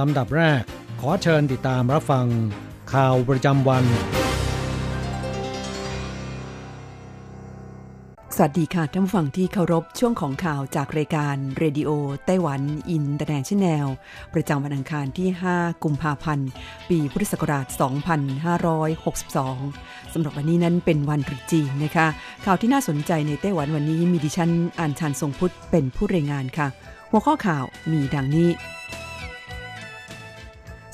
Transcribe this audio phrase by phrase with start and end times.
[0.00, 0.62] ลำดับแรก
[1.00, 2.26] ขอเชิญติดตามรับฟัง
[2.92, 3.84] ข่าวประจำวัน
[8.36, 11.90] สวัสดีค่ะท่านผู้ฟังที่เคารพช่วงของข่าวจากรายการเรดิโอ
[12.26, 13.86] ไต้หวัน International
[14.34, 16.48] ประจำวันอังคารที่ 5 กุมภาพันธ์
[16.88, 17.66] ปีพุทธศักราช
[18.94, 22.06] 2562 สำหรับวันนี้นั้นเป็นวันตรุษจีนนะคะ
[22.44, 26.66] ข่าวที่น่าสนใจในไต้หวันวันนี้มีดิฉันอัญชันทรงพุทธิ์เป็นผู้รายงานค่ะ
[27.10, 28.48] หัวข้อข่าวมีดังนี้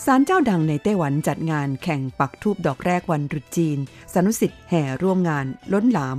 [0.08, 3.78] ศาลเจ้าดังในไต้หวันจัดงานแข่งปักทูบดอกแรกวันรุษจีน
[4.14, 6.18] สนุสิทธิ์แห่ร่วมงานล้นหลาม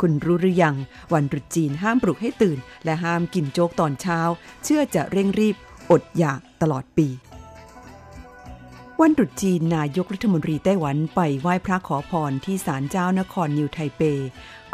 [0.00, 0.76] คุณรู้หรือยัง
[1.12, 4.20] วันรุษจีนห้ามปลุกให้ตื่น และห้ามกินโจ๊กตอนเช้า
[4.64, 5.56] เชื่อจะเร่งรีบ
[5.90, 7.08] อดอยากตลอดปี
[9.00, 14.02] วันตรุษจีนนายกรัฐมนตรีไต้หวันไปไหว้พระขอพรที่ศาลเจ้านครนิวไทเป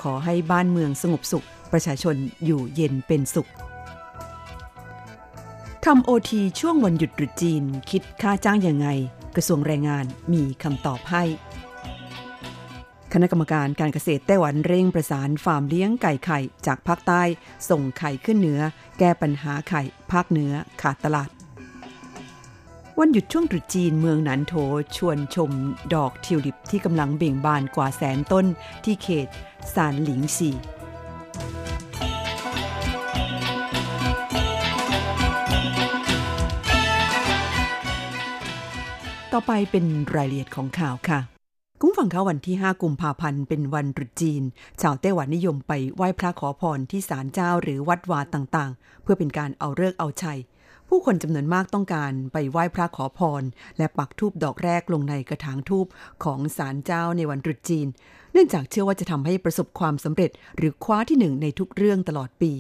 [0.03, 3.51] ขอให้บ้านเมืองสงบสุข ประชาชนอยู่เย็นเป็นสุข
[5.89, 8.89] ทำโอทีช่วงวันหยุดตรุษจีน คิดค่าจ้างยังไง
[9.37, 11.23] กระทรวงแรงงานมีคำตอบให้
[13.13, 17.23] คณะกรรมการการเกษตรไต้หวันเร่งประสานฟาร์มเลี้ยงไก่ไข่จากภาคใต้
[17.69, 18.61] ส่งไข่ขึ้นเหนือ
[18.99, 19.83] แก้ปัญหาไข่
[20.13, 21.31] ภาคเหนือขาดตลาด
[22.99, 24.55] วันหยุดช่วงตรุษจีนเมืองหนันโถ
[24.97, 25.51] ชวนชม
[25.95, 28.47] ดอกทิวลิปที่กำลังเบ่งบานกว่าแสนต้น
[28.85, 29.29] ที่เขต
[29.75, 30.51] ซานหลิงซี
[39.37, 41.21] ต่อไปเป็นรายละเอียดของข่าวค่ะ
[41.81, 44.43] กุ้งฝังเขาวันที่ 5 กุมภาพันธ์เป็นวันตรุษจีน
[44.81, 50.39] ชาวไต้หวันนิยมไปไหว้พระขอพรที่ศาลเจ้าหรือวัดวาต่างๆ เพื่อเป็นการเอาเลิกเอาชัย
[50.89, 53.43] ผู้คนจำนวนมากต้องการไปไหว้พระขอพร
[53.79, 55.87] และปักธูปดอกแรกลงในกระถางธูป
[56.25, 57.87] ของศาลเจ้าในวันตรุษจีน
[58.33, 62.53] เนื่องจากเชื่อว่าจะทำให้ประสบความสำเร็จ หรือคว้าที่หนึ่งในทุกเรื่องตลอดปี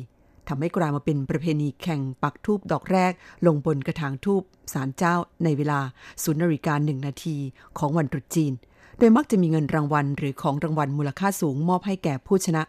[0.48, 3.12] ทำให้กลายมาเป็นประเพณีแข่งปักทูบดอกแรก
[3.46, 4.42] ลงบนกระถางทูบ
[4.72, 5.14] ศาลเจ้า
[5.44, 5.80] ในเวลา
[6.22, 7.36] ศูนย์นาฬิกาหนึ่งนาที
[7.78, 8.52] ของวันตรุษจีน
[8.98, 12.62] โดยมักจะมีเงินรางวัลหรือของรางวัลมูลค่าสูงมอบให้แก่ผู้ชนะ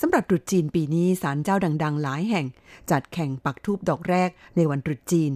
[0.00, 2.46] สำหรับตรุษจีนปีนี้ศาลเจ้าดัง ๆ หลายแห่ง
[2.90, 5.32] จัดแข่งปักทูบดอกแรกในวันตรุษจีน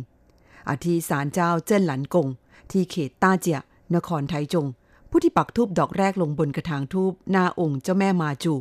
[0.68, 2.28] อาทิศาลเจ้าเจิ้นหลันกง
[2.70, 3.58] ที่เขตต้าเจีย
[3.94, 4.66] นครไทจง
[5.10, 8.52] ผู้ที่ปักทูบดอกแรกลงบนกระถางทูบหน้าองค์เจ้าแม่มาจู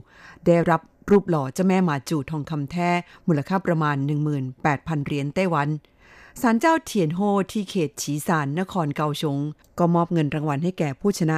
[0.46, 2.90] ได้รับ รูปหล่อเจ้าแม่หมาจูทองคำแท้
[3.28, 3.98] มูลค่าประมาณ
[4.52, 5.70] 18,000 เหรียญไต้หวัน
[6.42, 7.20] ศาลเจ้าเทียนโฮ
[7.52, 9.38] ที่เขตฉีซานนครเกาชง
[9.80, 11.38] ก็มอบเงินรางวัลให้แก่ผู้ชนะ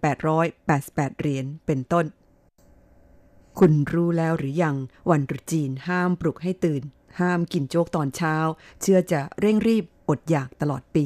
[0.00, 2.04] 8,888 เหรียญเป็นต้น
[3.58, 4.76] คุณรู้แล้วหรือยัง
[5.10, 6.82] วันตรุษจีนห้ามปลุกให้ตื่น
[7.20, 8.34] ห้ามกินโจ๊กตอนเช้า
[8.80, 11.04] เชื่อจะเร่งรีบอดอยากตลอดปี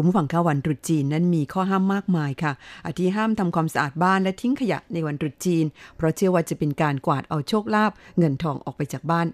[0.00, 2.52] คุณผู้ฟังคะวันตรุษจีนนั้นมีข้อห้ามมากมายค่ะ
[2.86, 5.64] อาทิห้ามทำความสะอาดบ้านและทิ้งขยะในวันตรุษจีน
[5.96, 9.26] เพราะเชื่อว่าจะเป็นการกวาดเอาโชคลาภเงินทองออกไปจากบ้าน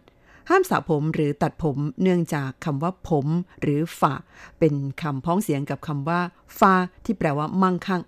[0.50, 3.26] ห้ามสระผมหรือตัดผมเนื่องจากคำว่าผม
[3.60, 4.14] หรือฝา
[4.58, 6.20] เป็นคำพ้องเสียงกับคำว่า
[6.58, 8.02] ฟาที่แปลว่ามั่งคั่ง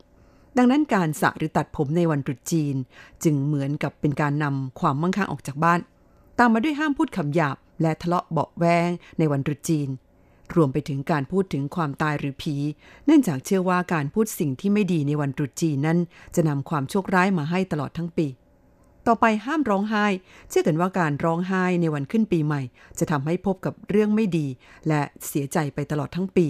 [0.56, 2.74] ดังนั้นการสระหรือตัดผมในวันตรุษจีน
[3.24, 5.80] จึงเหมือนกับเป็นการนำความมั่งคั่งออกจากบ้าน
[6.38, 9.90] ตามมาด้วยห้ามพูดคำหยาบ และทะเลาะเบาแวงในวันตรุษจีน
[10.54, 12.54] รวมไปถึงการพูดถึงความตายหรือผี
[13.06, 15.98] เนื่องจากเชื่อว่าการพูดสิ่งที่ไม่ดีในวันตรุษจีนนั้น
[16.34, 18.26] จะนำความโชคร้ายมาให้ตลอดทั้งปี
[19.06, 20.06] ต่อไปห้ามร้องไห้
[20.48, 22.62] เชื่อกันว่าการร้องไห้ในวันขึ้นปีใหม่
[22.98, 24.46] จะทำให้พบกับเรื่องไม่ดี
[24.88, 26.46] และเสียใจไปตลอดทั้งปี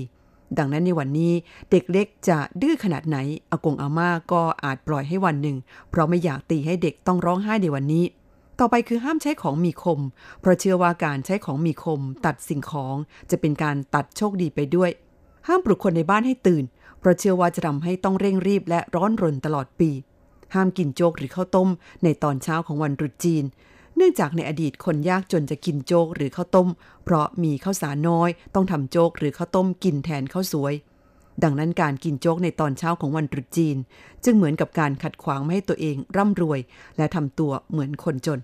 [0.59, 1.33] ดังนั้นในวันนี้
[1.71, 3.19] เด็กเล็กจะดื้อขนาดไหน
[3.51, 5.57] อากงอาม่าก็อาจปล่อยให้วันหนึ่ง
[5.91, 8.05] เพราะไม่อยากตีให้เด็กต้องร้องไห้ในวันนี้
[8.61, 10.01] ต่อไปคือห้ามใช้ของมีคม
[10.41, 12.97] เพราะเชื่อว่าการใช้ของมีคม ตัดสิ่งของ
[13.31, 14.91] จะเป็นการตัดโชคดีไปด้วย
[15.49, 16.65] ห้ามปลุกคนในบ้านให้ตื่น
[16.99, 19.91] เพราะเชื่อว่าจะทำให้ต้องเร่งรีบและร้อนรนตลอดปี
[20.55, 21.69] ห้ามกินโจ๊กหรือข้าวต้ม
[22.05, 23.45] ในตอนเช้าของวันรุษจีน
[23.97, 26.69] เนื่องจากในอดีตคนยากจนจะกินโจ๊กหรือข้าวต้ม
[27.05, 30.75] เพราะมีข้าวสารน้อย ต้องทำโจ๊กหรือข้าวต้มกินแทนข้าวสวย
[31.43, 33.77] ดังนั้นการกินโจ๊กในตอนเช้าของวันตรุษจีน
[34.25, 36.61] จึงเหมือนกับการขัดขวางไม่ให้ตัวเองร่ำรวย
[36.97, 38.41] และทำตัวเหมือนคนจน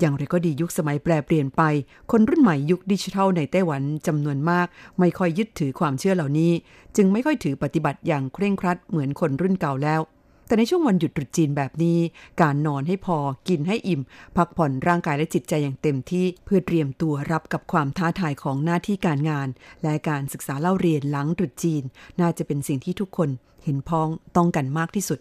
[0.00, 1.62] อย่างไรก็ดียุคสมัยแปรเปลี่ยนไป
[2.10, 4.66] คนรุ่นใหม่ยุคดิจิทัลในไต้หวันจำนวนมาก
[4.98, 6.52] ไม่ค่อยยึดถือความเชื่อเหล่านี้
[6.96, 10.00] จึงไม่ค่อยถือปฏิบัติอย่างเคร่งครัดเหมือนคนรุ่นเก่าแล้ว
[10.46, 11.98] แต่ในช่วงวันหยุดตรุษจีนแบบนี้
[12.42, 13.18] การนอนให้พอ
[13.48, 14.00] กินให้อิ่ม
[14.36, 19.48] พักผ่อนร่างกายและจิตใจอย่างเต็มที่เพื่อเตรียมตัวรับกับความท้าทายของหน้าที่การงาน
[19.82, 21.82] และการศึกษาเล่าเรียนหลังตรุษจีน
[22.20, 23.28] น่าจะเป็นสิ่งที่ทุกคน
[23.64, 25.18] เห็นพ้องต้องกันมากที่สุด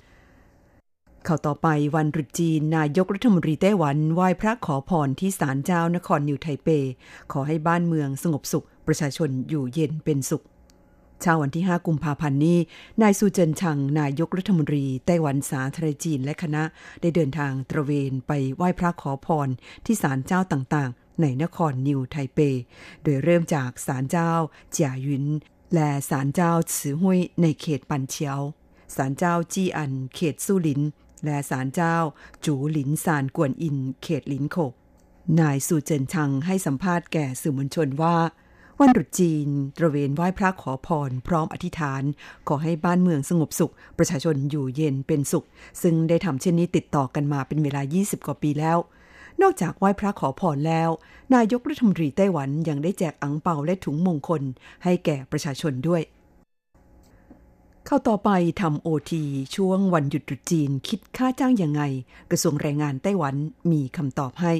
[1.26, 6.68] เข้าต่อไปวันตรุษจีน นายกรัฐมนตรีไต้หวันไหว้พระขอพรที่ศาลเจ้านครนิวไทเป
[7.32, 10.44] ขอให้บ้านเมืองสงบสุข ประชาชนอยู่เย็นเป็นสุข
[11.24, 12.58] เช้าวันที่ 5 กุมภาพันธ์นี้
[13.02, 16.64] นายซูเจินชัง นายกรัฐมนตรี ไต้หวันสาธารณจีนและคณะ
[17.02, 19.48] ได้เดินทางตระเวนไปไหว้พระขอพร
[19.86, 22.40] ที่ศาลเจ้าต่างๆ ในนครนิวไทเป
[23.04, 24.32] โดยเริ่มจากศาลเจ้า
[24.72, 25.26] เจียหยุน
[25.74, 28.42] และศาลเจ้าซือหุยในเขตปันเชียว
[28.96, 30.82] ศาลเจ้าจี้อัน เขตซู่หลิน
[31.26, 31.96] และศาลเจ้า
[32.46, 34.58] จูหลินซานกวนอิน เขตหลินโข่ว
[35.40, 38.16] นายซูเจินชังให้สัมภาษณ์แก่สื่อมวลชนว่า
[38.80, 39.48] วันตรุษจีน
[39.78, 42.04] ตระเวนไหว้พระขอพร พร้อมอธิษฐาน
[42.48, 45.46] ขอให้บ้านเมืองสงบสุข ประชาชนอยู่เย็นเป็นสุข
[45.82, 48.78] ซึ่งได้ทำเช่นนี้ติดต่อกันมาเป็นเวลา 20 กว่าปีแล้ว
[49.42, 50.90] นอกจากไหว้พระขอพรแล้ว
[51.36, 54.42] นายกรัฐมนตรีไต้หวันยังได้แจกอังเปาและถุงมงคล
[54.84, 56.02] ให้แก่ประชาชนด้วย
[57.86, 58.30] เข้าต่อไป
[58.62, 59.24] ทำโอที
[59.56, 61.82] ช่วงวันหยุดตรุษจีนคิดค่าจ้างยังไง
[62.32, 63.36] กระทรวงแรงงานไต้หวัน
[63.72, 64.54] มีคำตอบให้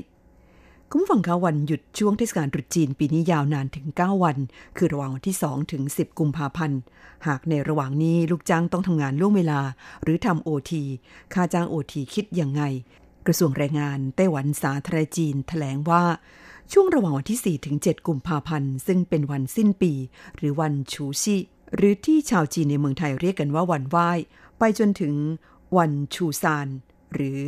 [0.96, 4.38] คุณผู้ฟังคะวันหยุดช่วงเทศกาลตรุษจีนปีนี้ยาวนานถึง 9 วัน
[4.78, 6.80] คือระหว่างวันที่ 2 ถึง 10 กุมภาพันธ์
[7.28, 9.60] หากในระหว่างนี้ลูกจ้างต้องทำงานล่วงเวลา
[10.04, 10.84] หรือทำโอที
[11.34, 12.62] ค่าจ้างโอทีคิดยังไง
[13.28, 16.04] กระทรวงแรงงานไต้หวันสาธารณจีนแถลงว่า
[16.72, 19.94] ช่วงระหว่างวันที่ 4 ถึง 7 กุมภาพันธ์ ซึ่งเป็นวันสิ้นปี
[20.38, 21.38] หรือวันชูชี
[21.76, 24.10] หรือที่ชาวจีนในเมืองไทยเรียกกันว่าวันไหว้
[24.60, 25.16] ไปจนถึง
[25.78, 26.68] วันชูซาน
[27.14, 27.40] หรือ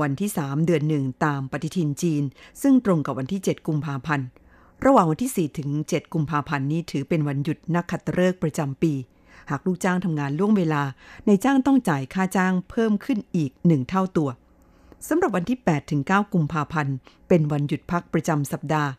[0.00, 2.22] วันที่ 3 เดือนหนึ่งตามปฏิทินจีน
[2.62, 4.26] ซึ่งตรงกับวันที่ 7 กุมภาพันธ์
[4.84, 8.92] ระหว่างวันที่ 4 ถึง 7 กุมภาพันธ์นี้ถือเป็นวันหยุดนักขัตฤกษ์ประจำปี
[9.50, 10.82] หากลูกจ้างทำงานล่วงเวลา
[11.26, 14.28] ในจ้างต้องจ่ายค่าจ้างเพิ่มขึ้นอีก 1 เท่าตัว
[15.08, 16.94] สำหรับวันที่ 8 ถึง 9 กุมภาพันธ์
[17.28, 18.90] เป็นวันหยุดพักประจำสัปดาห์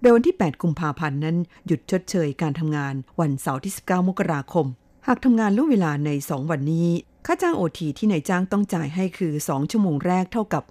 [0.00, 1.36] โดยวันที่ 8 กุมภาพันธ์นั้น
[1.66, 4.66] หยุดชดเชยการทำงาน วันเสาร์ที่ 19 มกราคม
[5.06, 6.88] หากทำงานล่วงเวลาใน 2 วันนี้
[7.26, 10.64] ค่าจ้างโอทีที่นายจ้างต้องจ่ายให้คือ 2 ชั่วโมงแรกเท่ากับ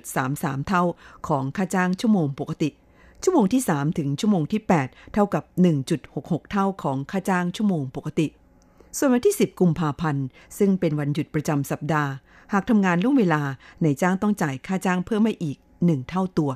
[0.00, 0.82] 1.33 เท่า
[1.28, 2.68] ของค่าจ้างชั่วโมงปกติ
[3.22, 5.44] ชั่วโมงที่ 3 ถึงชั่วโมงที่ 8 เท่ากับ
[5.96, 8.26] 1.66 เท่าของค่าจ้างชั่วโมงปกติ
[8.96, 10.26] ส่วนวันที่ 10 กุมภาพันธ์
[10.58, 12.10] ซึ่งเป็นวันหยุดประจำสัปดาห์
[12.52, 13.42] หากทำงานล่วงเวลา
[13.84, 16.50] นายจ้างต้องจ่ายค่าจ้างเพิ่มมาอีก 1 เท่าตัว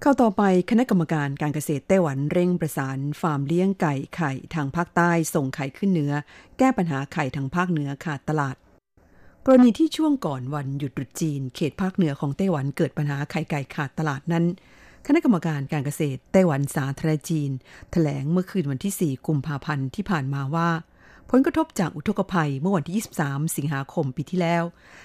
[0.00, 6.12] เข้าต่อไปคณะกรรมการการเกษตรไต้หวันเร่งประสานฟาร์มเลี้ยงไก่ไข่ทางภาคใต้ส่งไข่ขึ้นเหนือ
[6.58, 8.56] แก้ปัญหาไข่ทางภาคเหนือขาดตลาด
[9.46, 14.44] กรณีที่ช่วงก่อนวันหยุดตรุษจีน เขตภาคเหนือของไต้หวันเกิดปัญหาไข่ไก่ขาดตลาดนั้น
[15.06, 17.50] คณะกรรมการการเกษตรไต้หวันสาธารณจีน
[17.92, 20.70] แถลงเมื่อคืนวันที่ 4 กุมภาพันธ์ที่ผ่านมาว่า
[21.30, 22.94] ผลกระทบจากอุทกภัยเมื่อวันที่
[23.26, 24.64] 23 สิงหาคมปีที่แล้ว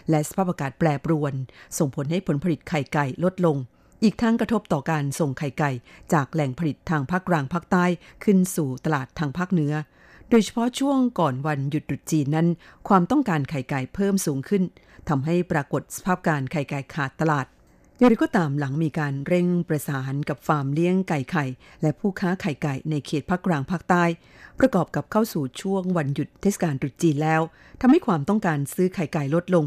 [0.09, 1.33] และสภาพอากาศแปรปรวน
[1.77, 3.57] ส่งผลให้ผลผลิตไข่ไก่ลดลง
[4.03, 5.71] อีกทั้งกระทบต่อการส่งไข่ไก่
[6.13, 7.85] จากแหล่งผลิตทางภาคกลางภาคใต้
[8.23, 9.73] ขึ้นสู่ตลาดทางภาคเหนือ
[10.29, 12.47] โดยเฉพาะช่วงก่อนวันหยุดตรุษจีนนั้น
[12.87, 14.63] ความต้องการไข่ไก่เพิ่มสูงขึ้น
[15.09, 17.45] ทำให้ปรากฏสภาพการไข่ไก่ขาดตลาด
[17.97, 21.45] อย่างไรก็ตามหลังมีการเร่งประสานกับฟาร์มเลี้ยงไก่ไข่
[21.81, 24.03] และผู้ค้าไข่ไก่ในเขตภาคกลางภาคใต้
[24.59, 27.41] ประกอบกับเข้าสู่ช่วงวันหยุดเทศกาลตรุษจีนแล้ว
[27.81, 29.65] ทำให้ความต้องการซื้อไข่ไก่ลดลง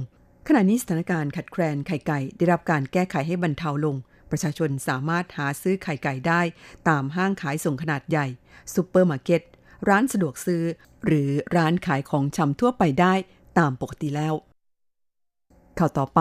[0.48, 3.96] ขณะนี้สถานการณ์ขัดแคลนไข่ไก่ได้รับการแก้ไขให้บรรเทาลง
[4.32, 6.40] ประชาชนสามารถหาซื้อไข่ไก่ได้
[6.88, 8.26] ตามห้างขายส่งขนาดใหญ่
[8.74, 9.42] ซูเปอร์มาร์เก็ต
[9.88, 10.62] ร้านสะดวกซื้อ
[11.06, 13.14] หรือร้านขายของชำทั่วไปได้
[13.58, 14.34] ตามปกติแล้ว
[15.78, 16.20] ข่าวต่อไป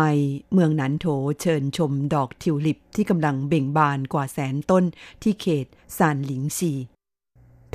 [0.54, 1.06] เมืองนันโถ
[1.42, 4.84] เชิญชมดอกทิวลิปที่กำลังเบ่งบานกว่าแสนต้น
[5.24, 5.66] ที่เขต
[5.98, 6.72] ซานหลินซี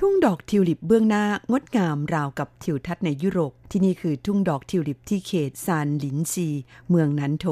[0.01, 6.49] ทุ่งดอกทิวลิปเบื้องหน้างดงามราวกับทิวทัศน์ในยุโรป ที่นี่คือทุ่งดอกทิวลิปที่เขตซานหลินซี
[6.91, 7.47] เมืองนันโถ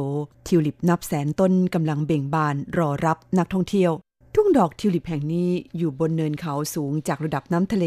[0.49, 3.93] ทิวลิปนับแสนต้นกำลังเบ่งบานรอรับนักท่องเที่ยว
[4.35, 7.85] ทุ่งดอกทิวลิปแห่งนี้อยู่บนเนินเขาสูงจากระดับน้ำทะเล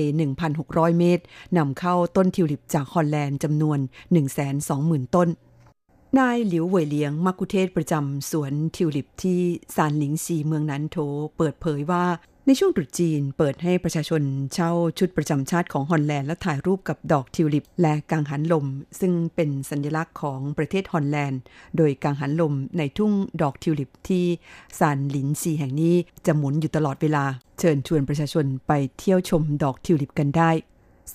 [0.47, 1.23] 1,600 เมตร
[1.57, 3.79] นำเข้าต้นทิวลิปจากฮอลแลนด์จำนวน
[4.47, 5.29] 120,000 ต้น
[6.17, 9.39] นายหลิวเหวยเลียงมัคคุเทศก์ประจำสวนทิวลิปที่
[9.75, 10.97] ซานหลินซีเมืองนันโถ
[11.37, 12.05] เปิดเผยว่า
[12.49, 14.21] ในช่วงตรุษจีนเปิดให้ประชาชน
[14.53, 18.65] เช่าชุดประจำชาติของฮอลแลนด์และถ่ายรูปกับดอกทิวลิป และกังหันลม
[18.99, 21.41] ซึ่งเป็นสัญลักษณ์ของประเทศฮอลแลนด์
[21.77, 23.11] โดยกังหันลมในทุ่ง
[23.41, 24.25] ดอกทิวลิปที่
[24.79, 27.25] ซานหลินซีแห่งนี้จะหมุนอยู่ตลอดเวลา
[27.59, 30.51] เชิญชวนประชาชนไปเที่ยวชมดอกทิวลิปกันได้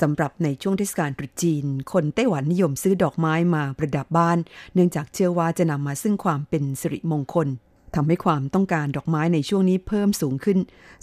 [0.01, 4.39] สำหรับในช่วงเทศกาลตรุษจีน คนไต้หวันนิยมซื้อดอกไม้มาประดับบ้าน
[4.75, 7.49] เนื่องจากเชื่อว่าจะนำมาซึ่งความเป็นสิริมงคล
[7.95, 10.59] ทำให้ความต้องการดอกไม้ในช่วงนี้เพิ่มสูงขึ้น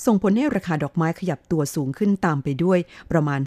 [0.06, 2.80] ส่งผลให้ราคาดอกไม้ขยับตัวสูงขึ้นตามไปด้วย
[3.12, 3.42] ประมาณ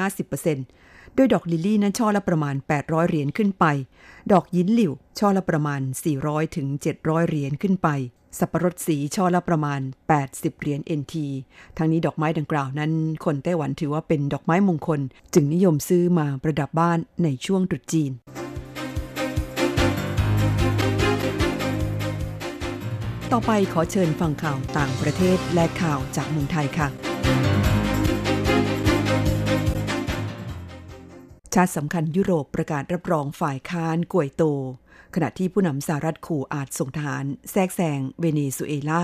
[0.00, 3.64] 40-50%โดยดอกลิลลี่นั้นช่อละประมาณ 800 เหรียญขึ้นไป
[4.32, 5.80] ดอกยินหลิวช่อละประมาณ
[6.54, 7.88] 400-700 เหรียญขึ้นไป
[8.38, 9.80] สับปะรดสีช่อละประมาณ
[10.20, 11.14] 80 เหรียญ NT
[11.76, 12.92] ทั้งนี้ดอกไม้ดังกล่าวนั้น
[13.24, 15.00] คนไต้หวันถือว่าเป็นดอกไม้มงคล
[15.34, 18.12] จึงนิยมซื้อมาประดับบ้านในช่วงตรุษจีน
[23.36, 26.88] ต่อไปขอเชิญฟังข่าวต่างประเทศและข่าวจากเมืองไทยค่ะ
[31.54, 34.42] ชาติสำคัญยุโรปประกาศรับรองฝ่ายค้านกวยโด
[35.14, 39.02] ขณะที่ผู้นำสหรัฐขู่อาจส่งทหารแทรกแซงเวเนซุเอลา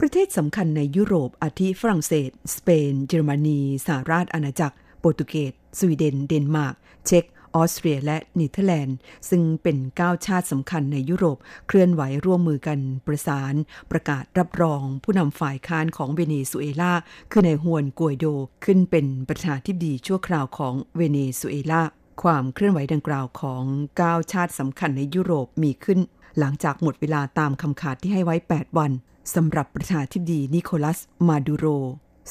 [0.00, 6.74] ประเทศสำคัญในยุโรปอาทิฝรั่งเศส สเปน เยอรมนีสหราชอาณาจักร โปรตุเกส สวีเดน เดนมาร์ก
[7.06, 7.24] เช็ก
[7.56, 8.96] ออสเตรียและเนเธอร์แลนด์
[9.30, 13.54] ซึ่งเป็นเก้าชาติสำคัญในยุโรป เคลื่อนไหวร่วมมือกันประสาน
[13.90, 16.92] ประกาศรับรองผู้นำฝ่ายค้านของเวเนซุเอลา
[17.30, 18.26] คือในฮวนกวยโด
[18.64, 21.82] ขึ้นเป็นประธานที่ดีชั่วคราวของเวเนซุเอลา
[22.22, 23.62] ความเคลื่อนไหวดังกล่าวของ
[24.00, 25.98] ก้าชาติสำคัญในยุโรปมีขึ้น
[26.38, 28.92] หลังจากหมดเวลาตามคำขาดที่ให้ไว้ 8 วัน
[29.34, 30.98] สำหรับประธานที่ดีนิโคลัส
[31.28, 31.66] มาดูโร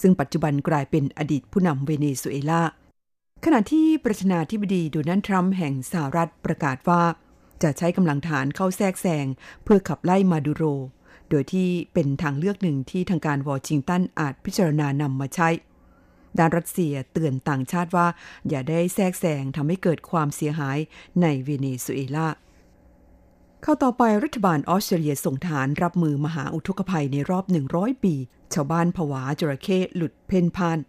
[0.01, 2.62] ซึ่งปัจจุบันกลายเป็นอดีตผู้นำเวเนซุเอลา
[3.44, 7.04] ขณะที่ประธานาธิบดีโดนัลด์ทรัมป์แห่งสหรัฐประกาศว่า
[7.63, 9.25] จะใช้กำลังฐานเข้าแทรกแซง
[9.63, 10.63] เพื่อขับไล่มาดูโร
[11.30, 15.50] โดยที่เป็นทางเลือกหนึ่งที่ทางการวอชิงตันอาจพิจารณานำมาใช้
[16.38, 18.08] ด้านรัสเซียเตือนต่างชาติว่า
[18.50, 20.77] อย่าได้แทรกแซงทำให้เกิดความเสียหาย
[21.22, 22.27] ในเวเนซุเอลา
[23.62, 28.15] ข่าวต่อไปรัฐบาลออสเตรเลียส่งทหารรับมือมหาอุทกภัยในรอบ 100 ปี
[28.54, 30.80] ชาวบ้านผวาจระเข้หลุดเพ่นพ่าน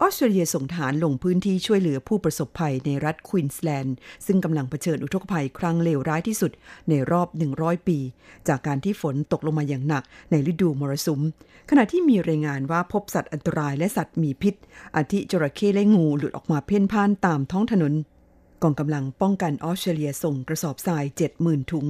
[0.00, 3.96] ออสเตรเลียส่งทหารลงพื้นที่ช่วยเหลือผู้ประสบภัยในรัฐควีนสแลนด์
[4.26, 6.52] ซึ่งกำลังเผชิญอุทกภัยครั้งเลวร้ายที่สุด
[6.88, 7.98] ในรอบ 100 ปี
[8.48, 11.20] จากการที่ฝนตกลงมาอย่างหนักในฤดูมรสุม
[11.70, 14.54] ขณะที่มีรายงานว่าพบสัตว์อันตรายและสัตว์มีพิษ
[14.96, 17.94] อาทิจระเข้และงูหลุดออกมาเพ่นพ่านตามท้องถนน
[18.62, 21.04] กองกำลังป้องกันออสเตรเลียส่งกระสอบทราย
[21.38, 21.86] 70,000 ถุง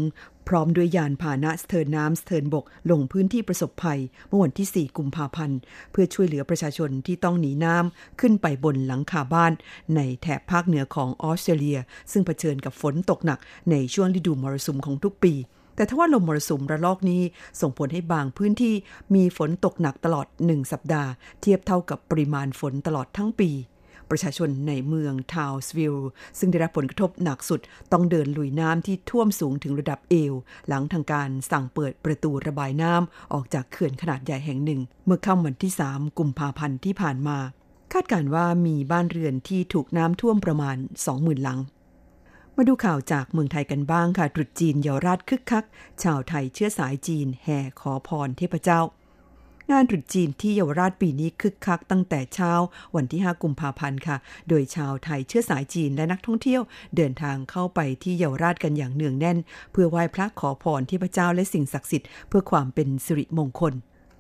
[0.49, 5.59] พร้อมด้วยยานพาหนะสเทินน้ำสเทินบก ลงพื้นที่ประสบภัย เมื่อวันที่ 4 กุมภาพันธ์
[5.93, 9.53] เพื่อช่วยเหลือประชาชนที่ต้องหนีน้ำขึ้นไปบนหลังคาบ้าน
[9.97, 11.79] ในแถบภาคเหนือของออสเตรเลีย
[12.13, 13.39] ซึ่งเผชิญกับฝนตกหนัก
[13.71, 15.35] ในช่วงฤดูมรสุมของทุกปี
[15.77, 17.23] แต่ทว่าลมมรสุมระลอกนี้
[17.61, 18.75] ส่งผลให้บางพื้นที่
[19.15, 21.11] มีฝนตกหนักตลอดหนึ่งสัปดาห์
[21.41, 23.51] เทียบเท่ากับปริมาณฝนตลอดทั้งปี
[24.15, 27.61] ประชาชนในเมืองทาวส์วิลล์ซึ่งได้รับผลกระทบหนักสุด
[27.93, 30.35] ต้องเดินลุยน้ำที่ท่วมสูงถึงระดับเอว
[30.69, 37.39] หลังทางการสั่งเปิดประตูระบายน้ำออกจากเขื่อนขนาดใหญ่แห่งหนึ่ง เมื่อค่ำวันที่ 3 กุมภาพันธ์ที่ผ่านมา
[37.93, 40.77] คาดการว่ามีบ้านเรือนที่ถูกน้ำท่วมประมาณ
[41.11, 41.59] 20,000 หลัง
[42.57, 45.65] มาดูข่าวจากเมืองไทยกันบ้างค่ะตรุษจีนเยาวราชคึกคัก
[46.03, 48.81] ชาวไทยเชื้อสายจีนแห่ขอพรเทพเจ้า
[49.73, 52.53] งานตรุษจีนที่เยาวราชปีนี้คึกคักตั้งแต่เช้า
[52.97, 54.17] วันที่ 5 กุมภาพันธ์ค่ะ
[54.49, 56.63] โดยชาวไทยเชื้อสายจีนและนักท่องเที่ยว
[56.97, 59.39] เดินทางเข้าไปที่เยาวราชกันอย่างเนืองแน่น
[59.73, 63.75] เพื่อไหว้พระขอพรที่พระเจ้าและสิ่งศักดิ์สิทธิ์เพื่อความเป็นสิริมงคล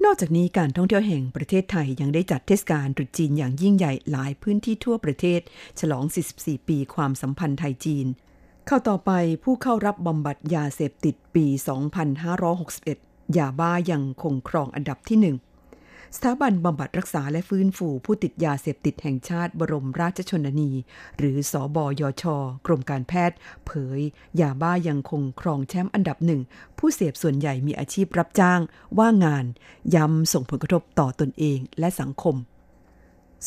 [0.05, 5.41] นอกจากนี้การท่องเที่ยวแห่งประเทศไทยยังได้จัดเทศกาลตรุษจีนอย่างยิ่งใหญ่หลายพื้นที่ทั่วประเทศ
[5.81, 6.05] ฉลอง
[6.37, 8.07] 44 ปีความสัมพันธ์ไทยจีน
[8.67, 9.11] เข้าต่อไป
[9.43, 11.47] ผู้เข้ารับบำบัดยาเสพติดปี
[12.53, 15.37] 2561 ยาบ้ายังคงครองอันดับที่หนึ่ง
[16.16, 20.71] สถาบันบำบัดรักษาและฟื้นฟูผู้ติดยาเสพติดแห่งชาติบรมราชชนนี
[21.19, 22.25] หรือสอบอยช
[22.66, 24.00] กรมการแพทย์ เผย
[24.40, 26.40] ยาบ้ายังคงครองแชมป์อันดับหนึ่ง
[26.78, 28.61] ผู้เสพส่วนใหญ่มีอาชีพรับจ้าง
[28.99, 29.45] ว่างงาน
[29.95, 32.37] ย้ำส่งผลกระทบต่อตนเองและสังคม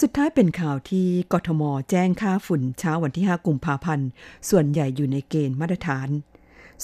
[0.01, 4.07] สุดท้ายเป็นข่าวที่กทม แจ้งค่าฝุ่นเช้าวันที่ 5 กุมภาพันธ์
[4.49, 6.07] ส่วนใหญ่อยู่ในเกณฑ์มาตรฐาน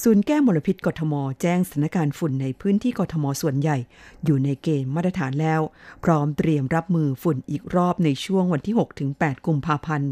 [0.01, 3.77] ศูนย์แก้มลพิษกทม แจ้งสถานการณ์ฝุ่นในพื้นที่กทมส่วนใหญ่
[4.25, 5.61] อยู่ในเกณฑ์มาตรฐานแล้ว
[6.03, 8.75] พร้อมเตรียมรับมือฝุ่นอีกรอบในช่วงวันที่
[9.09, 10.11] 6-8กุมภาพันธ์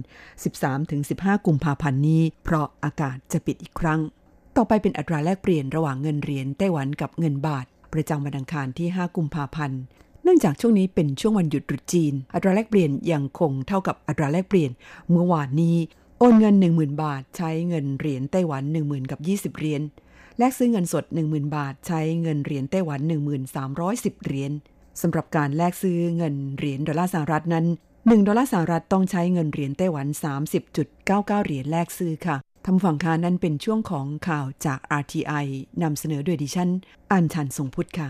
[0.71, 3.99] 13-15 กุมภาพันธ์นี้ เพราะอากาศจะปิดอีกครั้ง
[4.55, 9.79] ต่อไปเป็นอัตราแลกเปลี่ยนระหว่างเงินเหรียญไต้หวันกับเงินบาท ประจำวันอังคารที่ 5 กุมภาพันธ์
[10.23, 14.71] เนื่องจากช่วงนี้เป็นช่วงวันหยุดตรุษจีน อัตราแลกเปลี่ยนยังคงเท่ากับอัตราแลกเปลี่ยน
[15.11, 15.77] เมื่อวานนี้
[16.23, 19.19] โอนเงิน 10,000 บาท ใช้เงินเหรียญไต้หวัน 10,000 กับ
[19.53, 19.81] 20 เหรียญ
[20.37, 22.99] แลกซื้อเงินสด 10,000 บาท ใช้เงินเหรียญไต้หวัน
[23.63, 24.51] 1,310 เหรียญ
[25.01, 27.65] สำหรับการแลกซื้อเงินเหรียญดอลลาร์สหรัฐนั้น
[27.97, 30.07] 1 ดอลลาร์สหรัฐต้องใช้เงินเหรียญไต้หวัน
[30.71, 32.35] 30.99 เหรียญแลกซื้อค่ะ
[32.65, 35.45] ทำฝั่งคานั้นเป็นช่วงของข่าวจาก RTI
[35.83, 36.69] นำเสนอโดยดิฉัน
[37.11, 38.09] อัญชันทรงพุทธค่ะ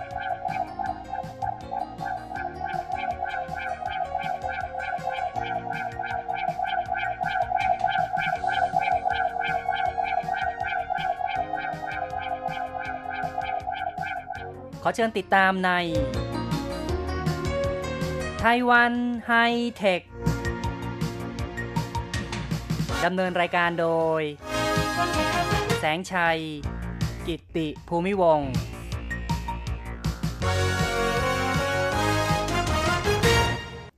[15.01, 15.71] ชิญติดตามใน
[18.41, 18.93] ไต้หวัน
[19.27, 19.33] ไฮ
[19.75, 20.01] เทค
[23.05, 23.87] ดำเนินรายการโด
[24.19, 24.21] ย
[25.79, 26.39] แสงชัย
[27.27, 28.41] กิตติภูมิวง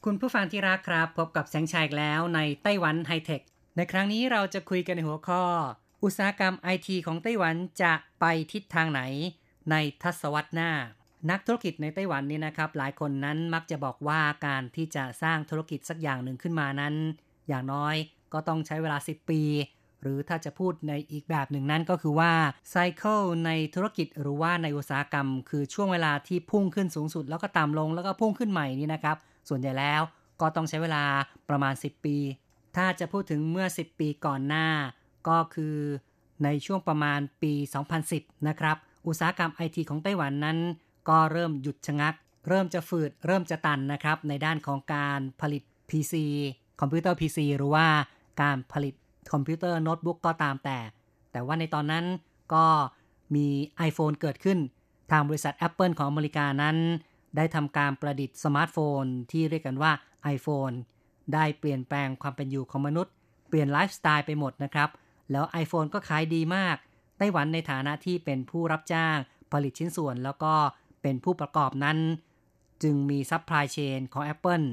[0.06, 3.42] คุณผู้ฟังที่รักครับ พบกับแสงชัยแล้วในไต้หวันไฮเทค
[3.76, 5.44] ในครั้งนี้เราจะคุยกันในหัวข้อ
[6.04, 9.02] อุตสาหกรรมไอทีของไต้หวันจะไปทิศทางไหน
[9.72, 10.72] ในทศวรรษหน้า
[11.30, 16.96] นักธุรกิจในไต้หวันนี่นะครับ หลายคนนั้นมักจะบอกว่าการที่จะสร้างธุรกิจสักอย่างหนึ่งขึ้นมานั้น
[17.48, 17.96] อย่างน้อย
[18.34, 19.42] ก็ต้องใช้เวลา 10 ปี
[20.02, 22.32] หรือถ้าจะพูดในอีกแบบหนึ่งนั้นก็คือว่า
[22.70, 29.18] ไซเคิลในธุรกิจหรือว่าในอุตสาหกรรม คือช่วงเวลาที่พุ่งขึ้นสูงสุด แล้วก็ต่ำลงแล้วก็พุ่งขึ้นใหม่นี่นะครับ
[29.50, 30.02] ส่วนใหญ่แล้ว
[30.42, 31.04] ก็ต้องใช้เวลา
[31.50, 32.18] ประมาณ 10 ปี
[32.76, 34.68] ถ้าจะพูดถึงเมื่อ 10 ปีก่อนหน้า
[35.28, 35.76] ก็คือ
[36.44, 37.54] ในช่วงประมาณปี
[38.02, 40.58] 2010 นะครับ อุตสาหกรรมไอทีของไต้หวันนั้น
[41.10, 42.14] ก็เริ่มหยุดชะงัก
[42.48, 46.14] เริ่มจะฝืด เริ่มจะตันนะครับ ในด้านของการผลิต PC
[46.80, 47.88] คอมพิวเตอร์ PC หรือว่า
[48.42, 48.96] การผลิต
[49.34, 50.80] คอมพิวเตอร์โน้ตบุ๊กก็ตามแต่
[51.32, 52.06] แต่ว่าในตอนนั้น
[52.54, 52.66] ก็
[53.36, 53.48] มี
[53.90, 54.60] iPhone เกิดขึ้น
[55.12, 56.78] ทางบริษัท Apple ของอเมริกานั้น
[57.38, 59.92] ได้ทำการประดิษฐ์สมาร์ทโฟน ที่เรียกกันว่า
[60.36, 60.76] iPhone
[61.34, 63.14] ได้เปลี่ยนแปลงความเป็นอยู่ของมนุษย์
[63.50, 64.90] เปลี่ยนไลฟ์สไตล์ไปหมดนะครับ
[65.32, 66.76] แล้ว iPhone ก็ขายดีมาก
[67.24, 69.18] ไต้หวันในฐานะที่เป็นผู้รับจ้าง
[69.52, 70.54] ผลิตชิ้นส่วน แล้วก็
[71.02, 71.98] เป็นผู้ประกอบนั้น
[72.84, 74.66] จึงมี supply chain ของ Apple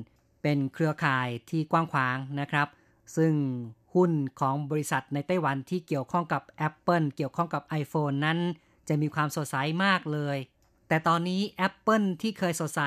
[0.42, 2.68] เป็นเครือข่ายที่กว้างขวางนะครับ
[3.16, 3.32] ซึ่ง
[3.94, 8.38] หุ้นของบริษัทในไต้หวันที่เกี่ยวข้องกับ Apple เกี่ยวข้องกับ iPhone นั้น
[8.88, 10.36] จะมีความสดใสมากเลย
[10.88, 12.82] แต่ตอนนี้ Apple ที่เคยสดใส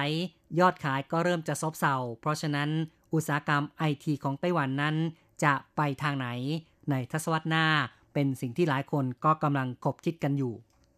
[0.60, 2.70] ยอดขายก็เริ่มจะซบเซาเพราะฉะนั้น
[3.14, 4.96] อุตสาหกรรมไอทีของไต้หวันนั้น
[5.44, 6.28] จะไปทางไหน
[6.90, 7.68] ในทศวรรษหน้า
[8.14, 10.54] เป็นสิ่งที่หลายคนก็กำลังคบคิดกันอยู่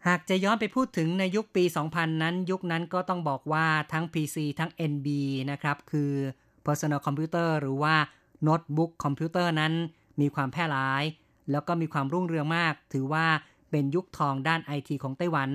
[0.07, 5.07] หากจะย้อนไปพูดถึงในยุคปี 2000 นั้นยุคนั้นก็ต้องบอกว่าทั้ง PC ทั้ง NB
[5.51, 6.11] นะครับคือ
[6.65, 7.95] Personal Computer หรือว่า
[8.41, 9.73] โน้ตบุ๊กคอมพิวเตอร์นั้น
[10.21, 11.03] มีความแพร่หลาย
[11.51, 13.25] แล้วก็มีความรุ่งเรืองมาก ถือว่า
[13.71, 15.49] เป็นยุคทองด้านไอทีของไต้หวัน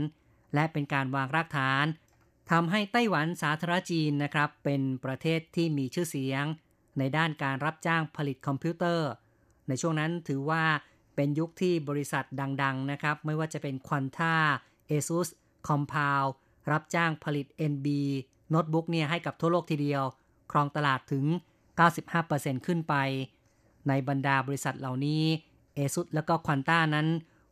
[0.55, 1.87] และเป็นการวางรากฐาน
[2.51, 6.45] ทำให้ไต้หวันสาธารณรัฐจีนนะครับ เป็นประเทศที่มีชื่อเสียง
[6.99, 9.09] ในด้านการรับจ้างผลิตคอมพิวเตอร์
[9.69, 10.65] ในช่วงนั้นถือว่า
[11.23, 12.25] เป็นยุคที่บริษัท
[12.63, 14.35] ดังๆนะครับ ไม่ว่าจะเป็น Quanta
[14.91, 15.29] ASUS
[15.69, 16.25] Compal
[16.71, 17.87] รับจ้างผลิต NB
[18.51, 20.03] โน้ตบุ๊กเนี่ยให้กับทั่วโลกทีเดียว
[20.51, 21.25] ครองตลาดถึง
[22.01, 22.95] 95%ขึ้นไป
[23.89, 25.25] ในบรรดาบริษัทเหล่านี้
[25.77, 27.07] ASUS แล้วก็ Quanta นั้น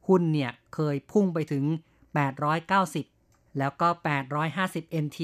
[0.09, 1.65] หุ้นเนี่ยเคยพุ่งไปถึง
[2.41, 3.89] 890 แล้วก็
[4.45, 5.21] 850 NT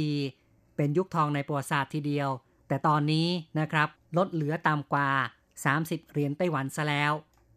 [0.76, 2.28] เป็นยุคทองในประวัติศาสตร์ทีเดียว
[2.68, 3.28] แต่ตอนนี้
[3.58, 5.10] นะครับลดเหลือต่ำกว่า
[5.64, 7.14] 30 เหรียญไต้หวันซะแล้ว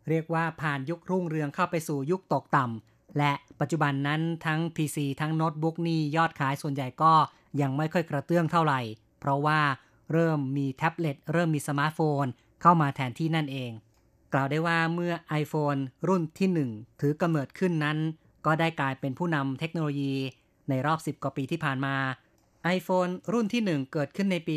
[0.10, 7.14] เรียกว่าผ่านยุครุ่งเรืองเข้าไปสู่ยุคตกต่ำและปัจจุบันนั้นทั้ง PC ทั้งโน้ตบุ๊กนี่ยอดขายส่วนใหญ่ก็
[7.62, 8.82] ยังไม่ค่อยกระเตื้องเท่าไหร่
[9.20, 9.60] เพราะว่า
[10.12, 12.26] เริ่มมีแท็บเล็ตเริ่มมีสมาร์ทโฟน
[12.62, 13.72] เข้ามาแทนที่นั่นเอง
[14.34, 17.98] กล่าวได้ว่าเมื่อ iPhone รุ่นที่ 1 ถือกำเนิดขึ้นนั้น
[18.46, 20.14] ก็ได้กลายเป็นผู้นำเทคโนโลยี
[20.70, 21.96] ในรอบ 10 กว่าปีที่ผ่านมา
[22.78, 24.56] iPhone รุ่นที่ 1 เกิดขึ้นในปี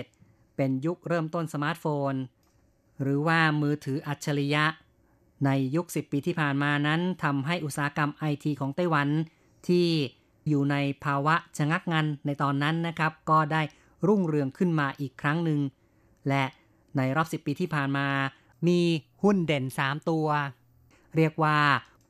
[0.00, 2.14] 2007 เป็นยุคเริ่มต้นสมาร์ทโฟน
[3.02, 4.64] หรือว่ามือถืออัจฉริยะ
[5.44, 9.08] ในยุค 10 ปีที่ผ่านมานั้นทำให้อุตสาหกรรมไอทีของไต้หวัน
[9.68, 9.86] ที่
[10.48, 13.62] อยู่ในภาวะชะงักงันในตอนนั้นนะครับ ก็ได้
[14.06, 15.60] รุ่งเรืองขึ้นมาอีกครั้งหนึ่ง
[16.28, 16.44] และ
[16.96, 18.08] ในรอบ 10 ปีที่ผ่านมา
[18.68, 18.80] มี
[19.22, 20.26] หุ้นเด่น 3 ตัว
[21.16, 21.58] เรียกว่า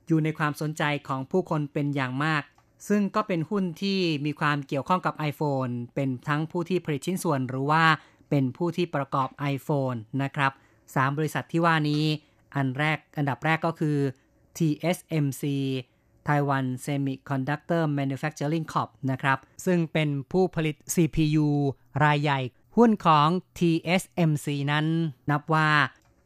[0.06, 2.42] อยู่ในความสนใจของผู้คนเป็นอย่างมาก
[2.88, 7.84] ซึ่งก็เป็นหุ้นที่มีความเกี่ยวข้องกับ iPhone เป็นทั้งผู้ที่ผลิตชิ้นส่วนหรือว่า
[8.30, 10.52] เป็นผู้ที่ประกอบ iPhone นะครับ
[10.84, 12.04] 3 บริษัทที่ว่านี้
[12.54, 13.96] อันแรกอันดับแรกก็คือ
[14.56, 15.44] TSMC
[16.26, 21.46] Taiwan Semiconductor Manufacturing Corp นะครับ ซึ่งเป็นผู้ผลิต CPU
[22.04, 22.40] รายใหญ่
[22.76, 24.86] หุ้นของ TSMC นั้น
[25.30, 25.68] นับว่า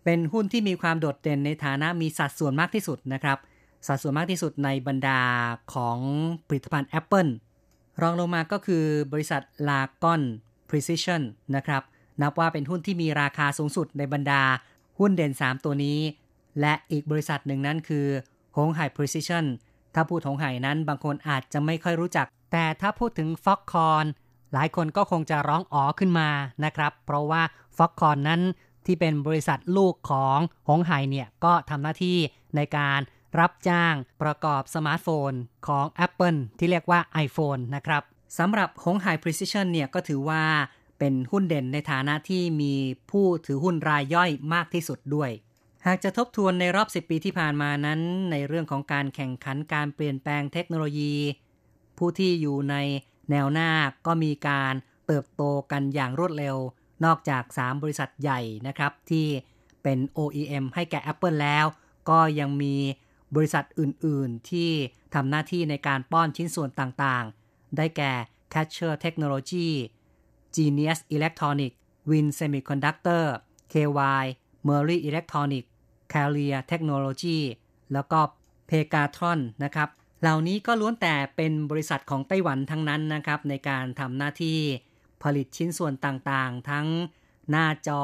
[0.04, 3.38] เป็นหุ้นที่มีความโดดเด่นในฐานะมีสัดส่วนมากที่สุดนะครับ
[3.87, 5.20] สัดส่วนมากที่สุดในบรรดา
[5.74, 5.98] ของ
[6.48, 7.30] ผลิตภัณฑ์ Apple
[8.02, 10.22] รองลงมาก็คือบริษัท l a g o n
[10.68, 11.22] Precision
[11.56, 11.82] นะครับ
[12.22, 14.42] นับว่าเป็นหุ้นที่มีราคาสูงสุดในบรรดา
[14.98, 16.00] หุ้นเด่น 3 ตัวนี้
[16.61, 18.07] และอีกบริษัทหนึ่งนั้นคือ
[18.57, 19.44] หงไห่ Precision
[19.94, 24.07] ถ้าพูดหงไห่นั้นบางคนอาจจะไม่ค่อยรู้จัก แต่ถ้าพูดถึง Foxconn
[24.52, 26.28] หลายคนก็คงจะร้องอ๋อขึ้นมา
[26.64, 27.42] นะครับ เพราะว่า
[27.76, 28.42] Foxconn นั้น
[28.87, 32.18] ที่เป็นบริษัทลูกของหงไห่เนี่ย ก็ทำหน้าที่
[32.57, 33.00] ในการ
[33.40, 35.33] รับจ้างประกอบสมาร์ทโฟน
[35.66, 38.02] ของ Apple ที่เรียกว่า iPhone นะครับ
[38.38, 40.42] สำหรับหงไห่ Precision เนี่ยก็ถือว่า
[41.04, 42.74] เป็นหุ้นเด่นในฐานะที่มี
[43.10, 45.30] ผู้ถือหุ้นรายย่อยมากที่สุดด้วย
[45.86, 51.14] หากจะทบทวนในรอบ 10 ปีที่ผ่านมานั้น ในเรื่องของการแข่งขันการเปลี่ยนแปลงเทคโนโลยี
[51.98, 52.76] ผู้ที่อยู่ใน
[53.30, 53.70] แนวหน้า
[54.06, 54.74] ก็มีการ
[55.06, 56.56] เติบโตกันอย่างรวดเร็ว
[57.04, 59.26] นอกจาก 3 บริษัทใหญ่นะครับที่
[59.82, 61.66] เป็น OEM ให้แก่ Apple แล้ว
[62.10, 62.76] ก็ยังมี
[63.34, 64.70] บริษัทอื่น ๆ ที่
[65.14, 68.12] ทำหน้าที่ในการป้อนชิ้นส่วนต่าง ๆ ได้แก่
[68.52, 69.70] Catcher Technology
[70.56, 71.72] Genius Electronic
[72.10, 73.24] Win Semiconductor
[73.72, 74.24] KY
[74.68, 75.64] Murray Electronic
[76.12, 77.40] Carrier Technology
[77.92, 78.20] แล้วก็
[78.68, 79.88] Pegatron นะครับ
[80.20, 84.58] เหล่านี้ก็ล้วนแต่เป็นบริษัทของไต้หวันทั้งนั้นนะครับ ในการทำหน้าที่
[85.22, 86.86] ผลิตชิ้นส่วนต่างๆ ทั้ง
[87.50, 88.02] หน้าจอ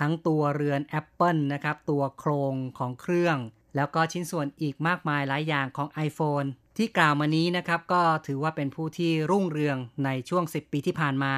[0.00, 3.36] ทั้งตัวเรือน Apple นะครับ ตัวโครงของเครื่อง
[3.76, 11.34] แล้วก็ชิ้นส่วนอีกมากมายหลายอย่างของ iPhone ที่กล่าวมานี้นะครับ ก็ถือว่าเป็นผู้ที่รุ่งเรืองในช่วง 10 ปีที่ผ่านมา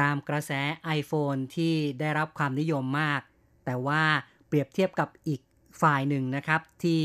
[0.00, 0.52] ตามกระแส
[0.98, 3.20] iPhone ที่ได้รับความนิยมมาก
[3.64, 4.02] แต่ว่า
[4.46, 5.40] เปรียบเทียบกับอีก
[5.82, 7.02] ฝ่ายหนึ่งนะครับ ที่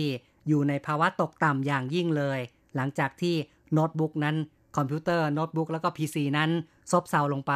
[0.47, 2.39] อยู่ในภาวะตกต่ำอย่างยิ่งเลย
[2.75, 3.35] หลังจากที่
[3.73, 4.35] โน้ตบุ๊กนั้น
[4.77, 6.49] คอมพิวเตอร์โน้ตบุ๊กแล้วก็ PC นั้น
[6.91, 7.53] ซบเซาลงไป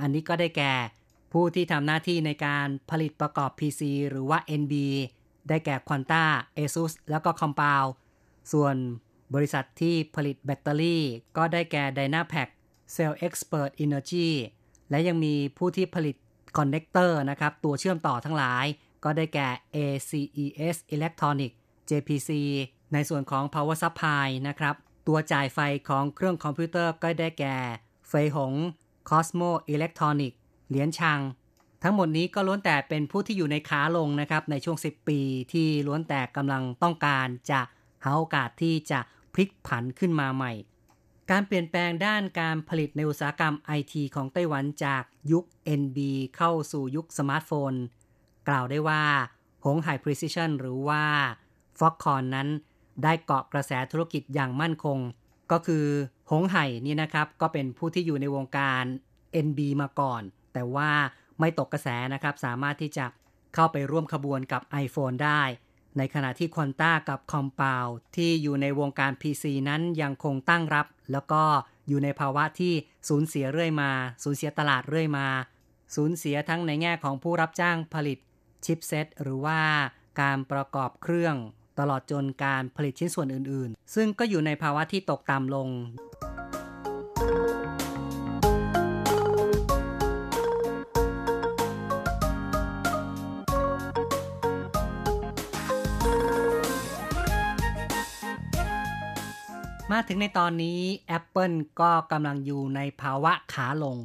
[0.00, 0.72] อันนี้ก็ได้แก่
[1.32, 4.74] ผู้ที่ทำหน้าที่ในการผลิตประกอบ PC หรือว่า NB
[5.48, 6.24] ได้แก่ Quanta
[6.56, 7.84] ASUS แล้วก็ Compal
[8.52, 8.74] ส่วน
[9.34, 11.02] บริษัทที่ผลิตแบตเตอรี่
[11.36, 12.48] ก็ได้แก่ Dynapack
[12.94, 14.30] Celxpert Energy
[14.92, 16.16] และยังมีผู้ที่ผลิต
[16.56, 18.64] connector นะครับตัวเชื่อมต่อทั้งหลาย
[19.04, 21.52] ก็ได้แก่ ACES Electronic
[21.90, 22.30] JPC
[22.92, 24.74] ในส่วนของ Power Supply นะครับ
[25.08, 27.56] ตัวจ่ายไฟของเครื่องคอมพิวเตอร์ก็ได้แก่
[28.08, 28.52] เฟยหง
[29.10, 30.32] Cosmo Electronic
[30.68, 31.20] เหรียญชัง
[31.82, 35.20] ทั้งหมดนี้ก็ล้วนแต่เป็นผู้ที่อยู่ในขาลงนะครับในช่วง 10 ปี
[35.52, 37.60] ที่ล้วนแต่กำลังต้องการจะ
[38.04, 39.00] หาโอกาสที่จะ
[39.34, 40.52] พลิกผันขึ้นมาใหม่
[41.32, 45.44] การเปลี่ยนแปลงด้านการผลิตในอุตสาหกรรมไอทีของไต้หวันจากยุค
[45.80, 45.98] NB
[46.36, 47.72] เข้าสู่ยุคสมาร์ทโฟน
[48.48, 49.02] กล่าวได้ว่า
[49.64, 51.04] หงไห่ Precision หรือว่า
[51.78, 52.48] f o x c o n นั้น
[53.02, 54.98] ได้เกาะกระแสธุรกิจอย่างมั่นคง
[55.52, 55.86] ก็คือ
[56.30, 58.84] หงไห่นี่นะครับ ก็เป็นผู้ที่อยู่ในวงการ
[59.46, 60.90] NB มาก่อน แต่ว่า
[61.40, 63.04] ไม่ตกกระแสนะครับ สามารถที่จะ
[63.54, 65.42] เข้าไปร่วมขบวนกับ iPhone ได้
[65.98, 67.76] ในขณะที่ควอนต้ากับคอมเปา
[68.16, 71.42] ที่อยู่ในวงการ PC นั้นยังคงตั้งรับ แล้วก็
[71.88, 72.74] อยู่ในภาวะที่
[73.08, 73.90] สูญเสียเรื่อยมา
[74.22, 75.26] สูญเสียตลาดเรื่อยมา
[75.94, 78.18] สูญเสียทั้งในแง่ของผู้รับจ้างผลิต
[78.64, 79.60] ชิปเซตหรือว่า
[80.20, 81.36] การประกอบเครื่อง
[81.78, 85.68] ตลอดจนการผลิตชิ้นส่วนอื่นๆ ซึ่งก็อยู่ในภาวะที่ตกต่ำลง
[99.92, 100.80] มาถึงในตอนนี้
[101.18, 103.98] Apple ก็กำลังอยู่ในภาวะขาลง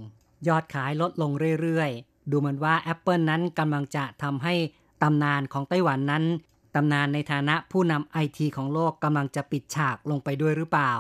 [0.48, 4.54] ยอดขายลดลงเรื่อยๆ ดูเหมือนว่า Apple นั้นกำลังจะทำให้
[5.04, 6.24] ตำนานของไต้หวันนั้น
[6.76, 10.94] ตำนานในฐานะผู้นำไอทีของโลกกำลังจะปิดฉากลงไปด้วยหรือเปล่า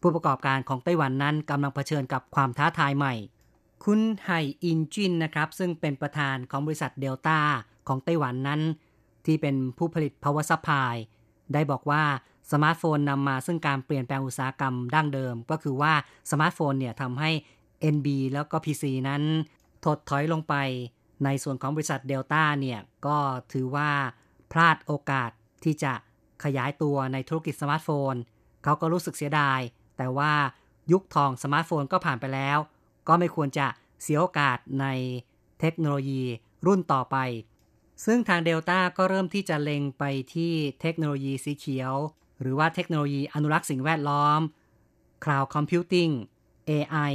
[0.00, 3.14] ผู้ประกอบการของไต้หวันนั้นกำลังเผชิญกับความท้าทายใหม่
[3.84, 7.38] คุณไห่อินจินนะครับ ซึ่งเป็นประธานของบริษัทเดลต้า
[7.88, 8.60] ของไต้หวันนั้น
[9.26, 10.94] ที่เป็นผู้ผลิต power supply
[11.52, 12.02] ได้บอกว่า
[12.52, 15.92] สมาร์ทโฟนนำมาซึ่งการเปลี่ยนแปลงอุตสาหกรรมดั้งเดิม ก็คือว่า
[16.30, 17.30] สมาร์ทโฟนเนี่ยทำให้
[17.94, 19.22] NB แล้วก็ PC นั้น
[19.84, 20.54] ถดถอยลงไป
[21.24, 23.18] ในส่วนของบริษัทเดลต้าเนี่ยก็
[23.52, 23.90] ถือว่า
[24.52, 25.30] พลาดโอกาส
[25.64, 25.92] ที่จะ
[26.44, 28.14] ขยายตัวในธุรกิจสมาร์ทโฟน
[28.64, 29.60] เขาก็รู้สึกเสียดาย
[29.96, 30.32] แต่ว่า
[30.92, 32.58] ยุคทองสมาร์ทโฟนก็ผ่านไปแล้ว
[33.08, 33.66] ก็ไม่ควรจะ
[34.02, 34.86] เสียโอกาสใน
[35.60, 36.22] เทคโนโลยี
[36.66, 37.16] รุ่นต่อไป
[38.04, 41.94] ซึ่งทางเดลต้าก็เริ่มที่จะเล็งไปที่เทคโนโลยีสีเขียว
[42.40, 44.40] หรือว่าเทคโนโลยีอนุรักษ์สิ่งแวดล้อม
[45.24, 46.12] Cloud Computing
[46.70, 47.14] AI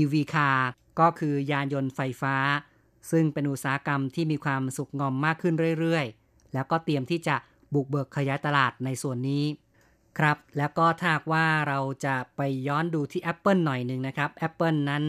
[0.00, 0.58] EV Car
[1.00, 2.36] ก็คือยานยนต์ไฟฟ้า
[3.10, 7.36] ซึ่งเป็นอุตสาหกรรมที่มีความสุขงอมมากขึ้นเรื่อยๆ แล้วก็เตรียมที่จะ
[7.74, 9.44] บุกเบิกขยายตลาดในส่วนนี้
[10.18, 15.04] ครับ แล้วก็ถ้าว่าเราจะไปย้อนดูที่ Apple หน่อยหนึ่งนะครับ Apple นั้น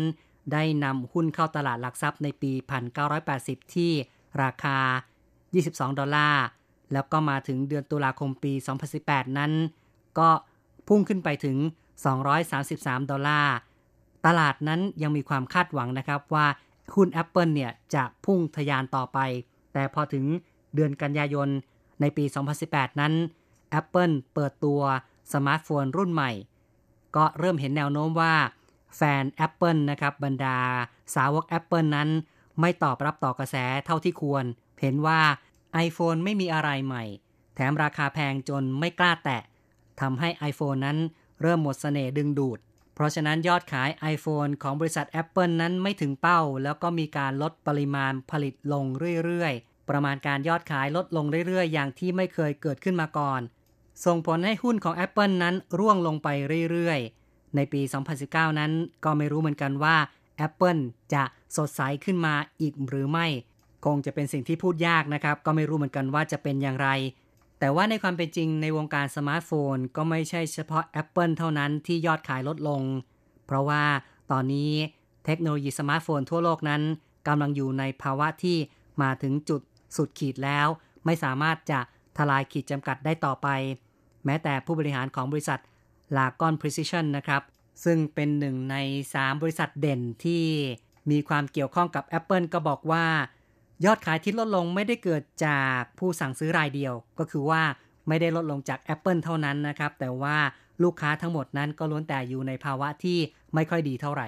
[0.53, 2.51] ได้นำหุ้นเข้าตลาดหลักทรัพย์ในปี
[3.13, 3.91] 1980 ที่
[4.43, 4.77] ราคา
[5.39, 6.43] 22 ดอลลาร์
[6.93, 8.53] แล้วก็มาถึงเดือนตุลาคมปี
[8.95, 9.51] 2018 นั้น
[10.19, 10.29] ก็
[10.87, 11.57] พุ่งขึ้นไปถึง
[12.33, 13.55] 233 ดอลลาร์
[14.25, 16.45] ตลาดนั้นยังมีความคาดหวังนะครับว่า
[16.95, 19.19] หุ้น Apple เนี่ยจะพุ่งทะยานต่อไป
[19.73, 20.25] แต่พอถึง
[20.75, 21.49] เดือนกันยายน
[22.01, 22.25] ในปี
[22.63, 23.13] 2018 นั้น
[23.79, 24.81] Apple เปิดตัว
[25.33, 26.31] สมาร์ทโฟนรุ่นใหม่
[27.15, 28.33] ก็เริ่มเห็นแนวโน้มว่า
[28.95, 30.57] แฟน Apple นะครับบรรดา
[31.15, 32.09] สาวก Apple นั้น
[32.59, 34.43] ไม่ตอบรับต่อกระแสเท่าที่ควร
[34.81, 35.19] เห็นว่า
[35.87, 37.03] iPhone ไม่มีอะไรใหม่
[37.55, 39.41] แถมราคาแพงจนไม่กล้าแตะ
[40.01, 40.97] ทำให้ iPhone นั้น
[41.41, 42.59] เริ่มหมดสเสน่ห์ดึงดูด
[42.93, 48.85] เพราะฉะนั้นยอดขาย iPhone ของบริษัท Apple นั้นไม่ถึงเป้า แล้วก็มีการลดปริมาณผลิตลง
[49.25, 53.41] เรื่อยๆ ประมาณการยอดขายลดลงเรื่อยๆ อย่างที่ไม่เคยเกิดขึ้นมาก่อน
[54.05, 56.27] ส่งผลให้หุ้นของ Apple นั้นร่วงลงไป
[56.71, 57.81] เรื่อยๆ ในปี
[58.21, 58.71] 2019 นั้น
[59.03, 59.97] ก็ไม่รู้เหมือนกันว่า
[60.47, 60.81] Apple
[61.13, 61.23] จะ
[61.57, 63.27] สดใสขึ้นมาอีกหรือไม่
[63.85, 66.89] คงจะเป็นสิ่งที่พูดยากนะครับ ก็ไม่รู้เหมือนกันว่าจะเป็นอย่างไร
[67.59, 72.81] แต่ว่าในความเป็นจริงในวงการสมาร์ทโฟน ก็ไม่ใช่เฉพาะ Apple เท่านั้นที่ยอดขายลดลง
[73.45, 73.83] เพราะว่า
[74.31, 74.71] ตอนนี้
[75.25, 76.81] เทคโนโลยีสมาร์ทโฟนทั่วโลกนั้น
[77.27, 78.57] กำลังอยู่ในภาวะที่
[79.01, 79.61] มาถึงจุด
[79.95, 80.67] สุดขีดแล้ว
[81.05, 81.79] ไม่สามารถจะ
[82.17, 83.47] ทลายขีดจำกัดได้ต่อไป
[84.25, 85.59] แม้แต่ผู้บริหารของบริษัท
[86.17, 87.41] l a g o n Precision นะครับ
[87.83, 88.75] ซึ่งเป็นหนึ่งใน
[89.11, 90.45] 3 บริษัทเด่นที่
[91.11, 93.05] มีความเกี่ยวข้องกับ Apple ก็บอกว่า
[93.85, 97.61] ยอดขายที่ลดลงไม่ได้เกิดจากผู้สั่งซื้อรายเดียว ก็คือว่า
[98.07, 100.37] ไม่ได้ลดลงจาก Apple เท่านั้นนะครับ แต่ว่า
[100.83, 103.17] ลูกค้าทั้งหมดนั้นก็ล้วนแต่อยู่ในภาวะที่
[103.53, 104.27] ไม่ค่อยดีเท่าไหร่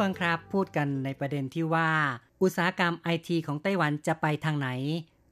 [0.00, 1.90] ฟังครับพูดกันในประเด็นที่ว่า
[2.42, 4.68] อุตสาหกรรมไอทีของไต้หวันจะไปทางไหน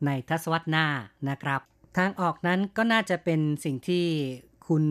[0.07, 0.87] ในทศวรรษหน้า
[1.28, 1.61] นะครับ
[1.98, 4.07] ทางออกนั้นก็น่าจะเป็นสิ่งที่
[4.68, 4.85] คุณ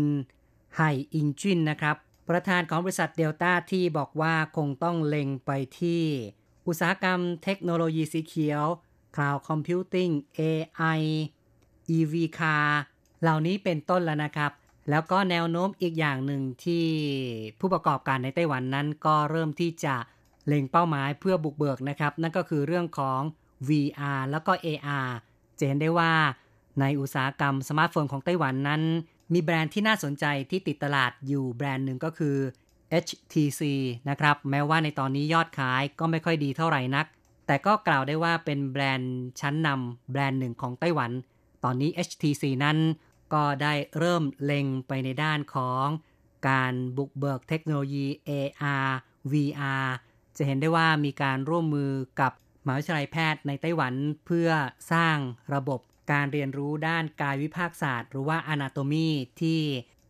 [0.75, 1.95] ไห่อิงจินนะครับ
[2.29, 6.03] ประธานของบริษัทเดลต้าที่บอกว่าคงต้องเล็งไปที่
[6.67, 8.63] อุตสาหกรรมเทคโนโลยีสีเขียว
[9.15, 11.01] Cloud Computing AI
[11.97, 12.67] EV Car
[13.21, 14.51] เหล่านี้เป็นต้นแล้วนะครับ
[14.89, 16.85] แล้วก็แนวโน้มอีกอย่างหนึ่งที่
[17.59, 19.95] ผู้ประกอบการในไต้หวันนั้นก็เริ่มที่จะ
[20.47, 23.21] เล็งเป้าหมายเพื่อบุกเบิกนะครับ นั่นก็คือเรื่องของ
[23.67, 25.09] VR แล้วก็ AR
[25.57, 26.13] จะเห็นได้ว่า
[26.79, 28.81] ในอุตสาหกรรมสมาร์ทโฟนของไต้หวันนั้น
[29.33, 32.37] มีแบรนด์ที่น่าสนใจที่ติดตลาดอยู่แบรนด์หนึ่งก็คือ
[33.05, 33.61] HTC
[34.09, 37.05] นะครับ แม้ว่าในตอนนี้ยอดขายก็ไม่ค่อยดีเท่าไหร่นัก
[37.47, 41.11] แต่ก็กล่าวได้ว่าเป็นแบรนด์ชั้นนำแบรนด์หนึ่งของไต้หวัน
[41.63, 42.77] ตอนนี้ HTC นั้น
[43.33, 45.87] ก็ได้เริ่มเล็งไปในด้านของ
[46.49, 48.89] การบุกเบิกเทคโนโลยี AR
[49.31, 49.87] VR
[50.37, 52.31] จะเห็นได้ว่ามีการร่วมมือกับ
[52.65, 53.93] มหาวิทยาลัยแพทย์ในไต้หวัน
[54.25, 54.49] เพื่อ
[54.91, 55.17] สร้าง
[55.53, 55.79] ระบบ
[56.11, 59.09] การเรียนรู้ด้านกายวิภาคศาสตร์ หรือว่า Anatomy
[59.41, 59.61] ที่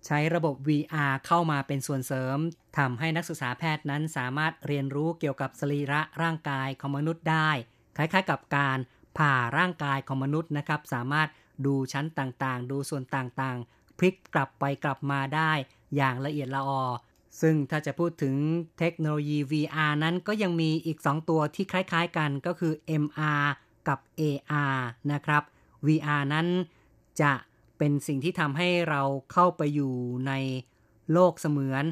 [0.06, 2.38] ใช้ระบบ VR เข้ามาเป็นส่วนเสริม
[2.77, 7.49] ทำให้นักศึกษาแพทย์นั้นสามารถเรียนรู้เกี่ยวกับสรีระร่างกายของมนุษย์ได้
[7.97, 8.77] คล้ายๆ กับการ
[9.17, 11.27] ผ่าร่างกายของมนุษย์นะครับ สามารถ
[11.65, 15.51] ดูชั้นต่างๆ ดูส่วนต่างๆ พลิกกลับไปกลับมาได้
[15.95, 16.83] อย่างละเอียดละออ
[17.41, 18.35] ซึ่งถ้าจะพูดถึง
[18.79, 23.45] เทคโนโลยี VR นั้นก็ยังมีอีก 2 ตัวที่คล้ายๆกันก็คือ MR
[23.87, 24.77] กับ AR
[25.11, 25.43] นะครับ
[25.87, 26.47] VR นั้น
[27.21, 27.33] จะ
[27.77, 29.93] เป็นสิ่งที่ทำให้เราเข้าไปอยู่
[30.27, 30.33] ใน
[31.13, 31.83] โลกเสมือน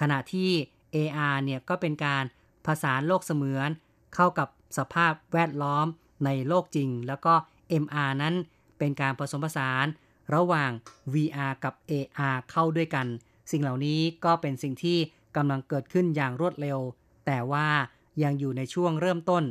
[0.00, 0.50] ขณะที่
[0.94, 2.24] AR เนี่ยก็เป็นการ
[2.66, 3.68] ผสานโลกเสมือน
[4.14, 5.86] เข้ากับสภาพแวดล้อม
[6.24, 7.34] ในโลกจริง แล้วก็
[7.84, 8.34] MR นั้น
[8.82, 9.86] เป็นการผสมผสาน
[10.34, 10.70] ระหว่าง
[11.14, 13.06] VR กับ AR เข้าด้วยกัน
[13.50, 14.98] สิ่งเหล่านี้ก็เป็นสิ่งที่
[15.36, 16.78] กำลังเกิดขึ้นอย่างรวดเร็ว
[17.26, 17.68] แต่ว่า
[18.22, 19.44] ยังอยู่ในช่วงเริ่มต้น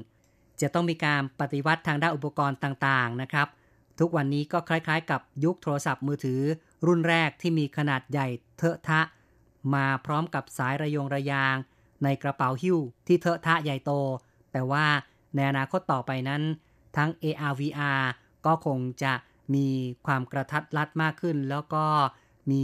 [0.61, 3.47] จะต้องมีการปฏิวัติทางด้านอุปกรณ์ต่างๆนะครับ
[3.99, 6.41] ทุกวันนี้ก็คล้ายๆ กับยุคโทรศัพท์มือถือ
[6.85, 9.01] รุ่นแรกที่มีขนาดใหญ่เทอะทะ
[9.73, 11.55] มาพร้อมกับสายระยงระยาง
[12.03, 13.91] ในกระเป๋าหิ้วที่เทอะทะใหญ่โต
[14.51, 14.85] แต่ว่า
[15.35, 16.41] ในอนาคตต่อไปนั้น
[16.97, 18.03] ทั้ง AR VR
[18.45, 19.13] ก็คงจะ
[19.55, 19.67] มี
[20.05, 21.85] ความกระทัดรัดมากขึ้น แล้วก็
[22.51, 22.63] มี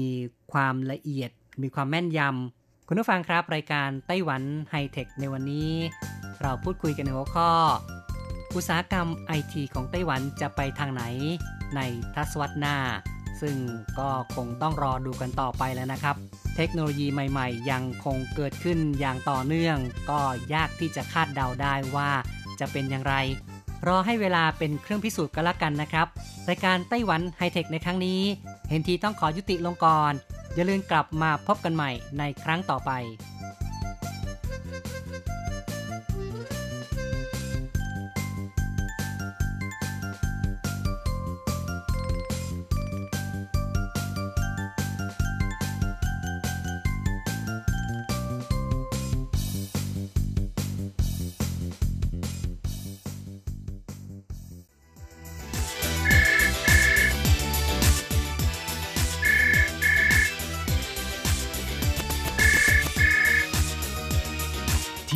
[0.53, 5.71] ความละเอียด มีความแม่นยำคุณผู้ฟังครับ รายการไต้หวันไฮเทคในวันนี้
[6.41, 7.51] เราพูดคุยกันในหัวข้อ
[8.55, 11.03] อุตสาหกรรมไอทีของไต้หวันจะไปทางไหน
[11.75, 11.81] ใน
[12.15, 12.77] ทศวรรษหน้า
[13.41, 13.55] ซึ่ง
[13.99, 16.15] ก็คงต้องรอดูกันต่อไปแล้วนะครับ
[16.55, 19.77] เทคโนโลยีใหม่ๆ ยังคงเกิดขึ้นอย่างต่อเนื่อง
[20.09, 20.19] ก็
[20.53, 22.11] ยากที่จะคาดเดาได้ว่า
[22.59, 23.15] จะเป็นอย่างไร
[23.87, 26.07] รอให้เวลาเป็นเครื่องพิสูจน์กันละกันนะครับ
[26.49, 28.21] รายการไต้หวันไฮเทคในครั้งนี้
[28.69, 30.13] เห็นทีต้องขอยุติลงก่อน
[30.55, 32.91] อย่าลืมกลับมาพบกันใหม่ในครั้งต่อไป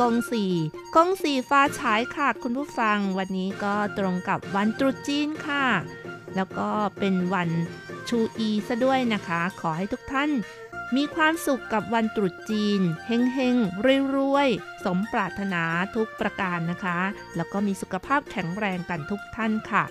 [0.00, 0.44] กงสี
[0.94, 5.66] กงสีฟ้าฉายค่ะคุณผู้ฟัง วันนี้ก็ตรงกับวันตรุษจีนค่ะ
[6.34, 7.50] แล้วก็เป็นวัน
[8.08, 10.30] ชูอีซะด้วยนะคะ ขอให้ทุกท่าน
[10.96, 13.56] มีความสุขกับวันตรุษจีน เฮงเฮง
[14.16, 15.62] รวยๆ สมปรารถนา
[15.96, 16.98] ทุกประการนะคะ
[17.36, 19.84] แล้วก็มีสุขภาพแข็งแรงกันทุกท่านค่ะ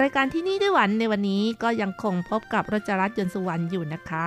[0.00, 4.26] รายการที่นี่ด้หวันในวันนี้ก็ยังคงพบกับรัชรัตน์ยนต์สุวรรณอยู่นะคะ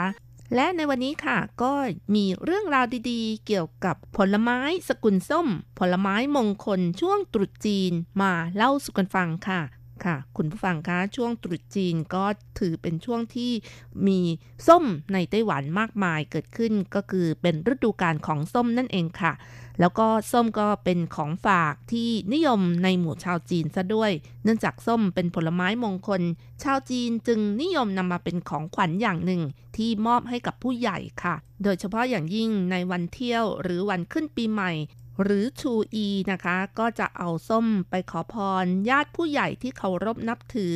[0.55, 1.73] และในวันนี้ค่ะก็
[2.15, 5.47] มีเรื่องราวดีๆ เกี่ยวกับผลไม้สกุลส้ม
[5.79, 9.61] ผลไม้มงคลช่วงตรุษจีนมาเล่าสู่กันฟังค่ะ
[10.05, 12.25] ค่ะ คุณผู้ฟังคะช่วงตรุษจีนก็
[12.59, 13.51] ถือเป็นช่วงที่
[14.07, 14.19] มี
[14.67, 19.33] ส้มในไต้หวันมากมายเกิดขึ้นก็คือเป็นฤดูกาลของส้มนั่นเองค่ะ
[19.79, 24.11] แล้วก็ส้มก็เป็นของฝากที่นิยมในหมู่ชาวจีนซะด้วย
[24.43, 26.21] เนื่องจากส้มเป็นผลไม้มงคล
[26.63, 29.41] ชาวจีนจึงนิยมนำมาเป็นของขวัญอย่างหนึ่ง
[29.77, 34.71] ที่มอบให้กับผู้ใหญ่ค่ะ โดยเฉพาะอย่างยิ่งในวันเที่ยวหรือวันขึ้นปีใหม่
[35.23, 40.75] หรือชูอีนะคะ ก็จะเอาส้มไปขอพร ญาติผู้ใหญ่ที่เคารพนับถือ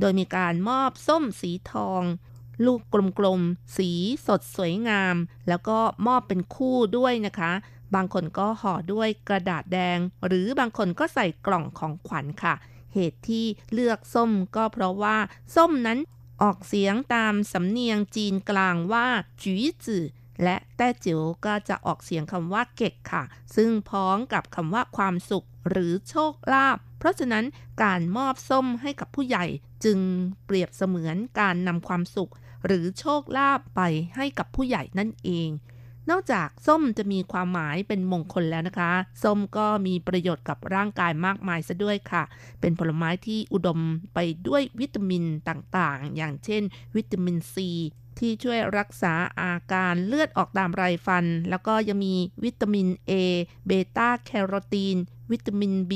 [0.00, 2.02] โดยมีการมอบส้มสีทอง
[2.66, 2.80] ลูก
[3.18, 3.90] กลมๆ สี
[4.26, 5.16] สดสวยงาม
[5.48, 7.52] แล้วก็มอบเป็นคู่ด้วยนะคะ
[7.94, 12.54] บางคนก็ห่อด้วยกระดาษแดง หรือบางคนก็ใส่กล่องของขวัญค่ะ
[12.94, 15.16] เหตุที่เลือกส้มก็เพราะว่า
[15.56, 15.98] ส้มนั้น
[16.42, 19.06] ออกเสียงตามสำเนียงจีนกลางว่า
[19.42, 20.04] จีจื่อ
[20.42, 23.22] และแต้จิ๋วก็จะออกเสียงคำว่าเก็กค่ะ
[23.56, 27.44] ซึ่งพ้องกับคำว่าความสุขหรือโชคลาภเพราะฉะนั้น
[27.82, 29.44] การมอบส้มให้กับผู้ใหญ่
[29.84, 29.98] จึง
[30.46, 32.32] เปรียบเสมือนการนำความสุข
[32.66, 33.80] หรือโชคลาภไป
[34.16, 35.48] ให้กับผู้ใหญ่นั่นเอง
[36.10, 38.92] นอกจากส้มจะมีความหมายเป็นมงคลแล้วนะคะ
[39.22, 42.22] ส้มก็มีประโยชน์กับร่างกายมากมายซะด้วยค่ะ
[42.60, 43.80] เป็นผลไม้ที่อุดม
[44.14, 46.62] ไปด้วยวิตามินต่างๆ อย่างเช่น
[46.96, 47.70] วิตามินซี
[48.18, 52.14] ที่ช่วยรักษาอาการเลือดออกตามไรฟัน แล้วก็ยังมี
[52.44, 53.12] วิตามิน A
[53.66, 54.96] เบต้าแคโรทีน
[55.32, 55.92] วิตามิน B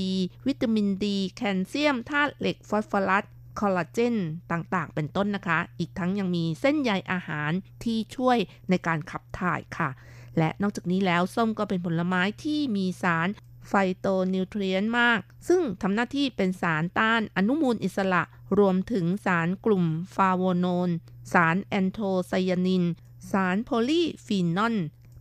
[0.47, 3.25] วิตามินดีแคลเซียมธาตุเหล็กฟอสฟอรัส
[3.61, 4.17] คอลลาเจน
[4.53, 7.53] ต่างๆ เป็นต้นนะคะ อีกทั้งยังมีเส้นใยอาหาร
[7.85, 8.39] ที่ช่วย
[8.71, 9.91] ในการขับถ่ายค่ะ
[10.39, 13.29] และนอกจากนี้แล้วส้มก็เป็นผลไม้ที่มีสาร
[13.69, 18.23] ไฟโตนิวเทรียนท์มาก ซึ่งทำหน้าที่เป็นสารต้านอนุมูลอิสระ
[18.59, 20.91] รวมถึงสารกลุ่มฟลาโวโนน
[21.33, 22.85] สารแอนโทไซยานิน
[23.31, 24.77] สารโพลีฟีนอล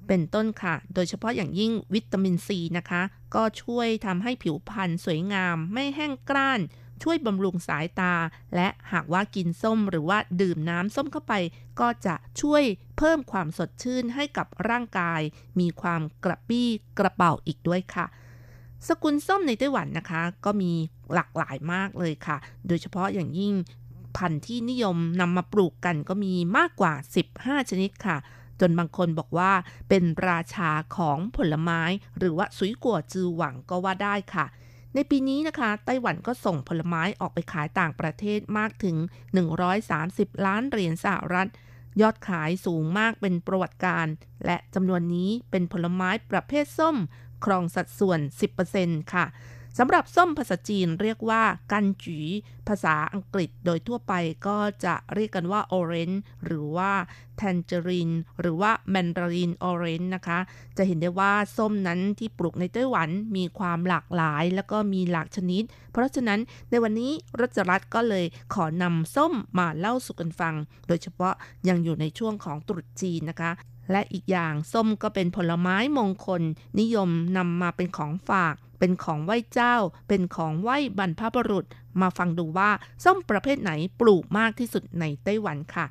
[0.08, 3.02] เป็นต้นค่ะ โดยเฉพาะอย่างยิ่งวิตามินซีนะคะ
[3.36, 6.60] ก็ช่วยทำให้ผิวพรรณสวยงามไม่แห้งกร้าน
[7.04, 8.14] ช่วยบำรุงสายตา
[8.56, 11.34] และหากว่ากินส้มหรือว่าดื่มน้ำส้มเข้าไป
[11.80, 12.64] ก็จะช่วย
[12.98, 15.22] เพิ่มความสดชื่นให้กับร่างกาย
[15.60, 16.68] มีความกระปี้
[17.00, 18.06] กระเป๋าอีกด้วยค่ะ
[18.88, 20.72] สกุลส้มในไต้หวันนะคะ ก็มี
[21.14, 23.54] หลากหลายมากเลยค่ะ โดยเฉพาะอย่างยิ่ง
[24.18, 26.94] พันธุ์ที่นิยมนำมาปลูกกันก็มีมากกว่า
[27.32, 28.18] 15 ชนิดค่ะ
[28.60, 29.52] จนบางคนบอกว่า
[29.90, 31.82] เป็นราชาของผลไม้
[32.18, 34.46] หรือว่าสุยกัวจือหวังก็ว่าได้ค่ะ
[34.96, 38.98] ในปีนี้นะคะ ไต้หวันก็ส่งผลไม้ออกไปขายต่างประเทศมากถึง
[39.72, 41.50] 130 ล้านเหรียญสหรัฐ
[42.02, 44.08] ยอดขายสูงมากเป็นประวัติการ
[44.46, 46.98] และจำนวนนี้เป็นผลไม้ประเภทส้ม
[47.46, 48.20] ครองสัดส่วน
[48.66, 49.26] 10%ค่ะ
[49.78, 52.20] สำหรับส้มภาษาจีนเรียกว่ากันจี
[52.68, 54.14] ภาษาอังกฤษโดยทั่วไป
[54.48, 56.92] ก็จะเรียกกันว่า orange หรือว่า
[57.42, 60.40] tangerine หรือว่า mandarin orange นะคะ
[60.78, 66.40] จะเห็นได้ว่าส้มนั้นที่ปลูกในไต้หวันมีความหลากหลาย แล้วก็มีหลากชนิด เพราะฉะนั้น
[66.70, 70.56] ในวันนี้รัชรัตน์ก็เลยขอนำส้มมาเล่าสู่กันฟัง
[70.88, 71.34] โดยเฉพาะ
[71.68, 73.52] ยังอยู่ในช่วงของตรุษจีนนะคะ
[73.92, 76.42] และอีกอย่างส้มก็เป็นผลไม้มงคล
[76.80, 79.76] นิยมนำมาเป็นของฝาก เป็นของไหว้เจ้า
[80.08, 81.66] เป็นของไหว้บรรพบุรุษ
[82.02, 82.70] มาฟังดูว่า
[83.04, 85.86] ส้มประเภทไหนปลูกมากที่สุดในไต้หวันค่ะ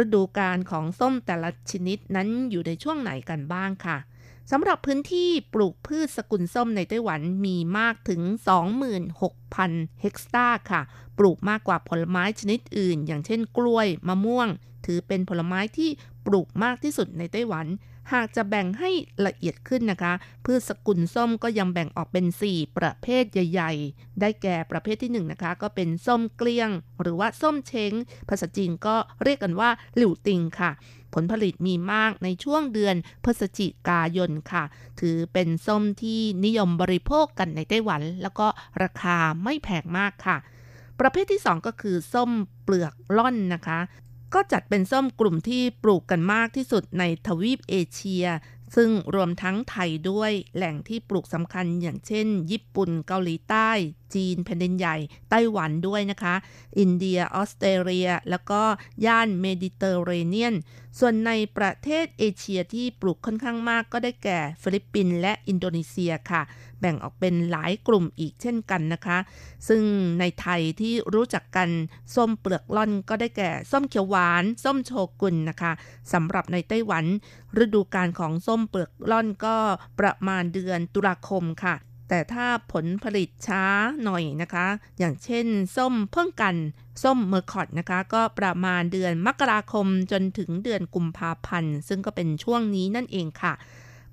[0.00, 3.98] ฤดูกาลของส้มแต่ละชนิดนั้นอยู่ในช่วงไหนกันบ้างค่ะ
[4.50, 8.20] สำหรับพื้นที่ปลูกพืชสกุลส้มในไต้หวันมีมากถึง
[9.30, 10.82] 26,000 เฮกตาร์ค่ะ
[11.18, 14.48] ปลูกมากกว่าผลไม้ชนิดอื่น อย่างเช่นกล้วย มะม่วง
[14.86, 15.90] ถือเป็นผลไม้ที่
[16.26, 17.66] ปลูกมากที่สุดในไต้หวัน
[18.12, 18.90] หากจะแบ่งให้
[19.26, 20.12] ละเอียดขึ้นนะคะ
[20.44, 26.70] พืชสกุลส้มก็ยังแบ่งออกเป็น 4 ประเภทใหญ่ ๆ ได้แก่ประเภทที่1นนะคะ ก็เป็นส้มเกลี้ยง
[27.02, 27.92] หรือว่าส้มเช้ง
[28.28, 30.70] ภาษาจีนก็เรียกกันว่าหลิวติงค่ะ
[31.14, 34.64] ผลผลิตมีมากในช่วงเดือนพฤศจิกายนค่ะ
[35.00, 38.46] ถือเป็นส้มที่นิยมบริโภคกันในไต้หวัน แล้วก็
[38.82, 40.36] ราคาไม่แพงมากค่ะ
[41.00, 42.30] ประเภทที่ 2 ก็คือส้ม
[42.62, 43.78] เปลือกล่อนนะคะ
[44.34, 48.26] ก็จัดเป็นส้มกลุ่มที่ปลูกกันมากที่สุดในทวีปเอเชีย
[48.76, 53.70] ซึ่งรวมทั้งไทยด้วยแหล่งที่ปลูกสำคัญอย่างเช่น ญี่ปุ่นเกาหลีใต้
[54.14, 54.96] จีนแผ่นดินใหญ่
[55.30, 56.34] ไต้หวันด้วยนะคะ
[56.78, 58.62] อินเดียออสเตรเลีย แล้วก็
[59.06, 60.54] ย่านเมดิเตอร์เรเนียน
[60.98, 66.42] ส่วนในประเทศเอเชียที่ปลูกค่อนข้างมากก็ได้แก่ฟิลิปปินส์และอินโดนีเซียค่ะ
[66.80, 69.18] แบ่งออกเป็นหลายกลุ่มอีกเช่นกันนะคะ
[69.68, 69.82] ซึ่ง
[70.20, 71.68] ในไทยที่รู้จักกัน
[72.14, 75.72] ส้มเปลือกล่อนก็ได้แก่ส้มเขียวหวาน ส้มโชกุนนะคะ
[76.12, 77.04] สำหรับในไต้หวัน
[77.62, 79.56] ฤดูกาลของส้มเปลือกล่อนก็
[79.98, 81.74] ประมาณเดือนตุลาคมค่ะ
[82.08, 83.64] แต่ถ้าผลผลิตช้า
[84.04, 84.66] หน่อยนะคะ
[84.98, 85.46] อย่างเช่น
[85.76, 86.56] ส้มเพิ่งกัน
[87.02, 93.52] ส้มเมอร์คอตนะคะ ก็ประมาณเดือนมกราคมจนถึงเดือนกุมภาพันธ์ ซึ่งก็เป็นช่วงนี้นั่นเองค่ะ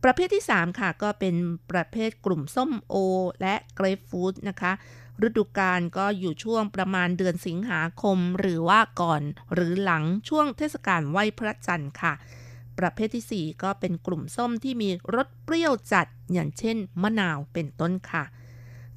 [0.03, 1.35] ประเภทที่ 3 ค่ะ ก็เป็น
[1.71, 2.95] ประเภทกลุ่มส้มโอ
[3.41, 4.71] และเกรฟฟูตนะคะ
[5.25, 9.21] ฤดูกาลก็อยู่ช่วงประมาณเดือนสิงหาคม หรือว่าก่อน
[9.53, 12.13] หรือหลังช่วงเทศกาลไหว้พระจันทร์ค่ะ
[12.81, 18.25] ประเภทที่ 4 ก็เป็นกลุ่มส้มที่มีรสเปรี้ยวจัด อย่างเช่น มะนาวเป็นต้นค่ะ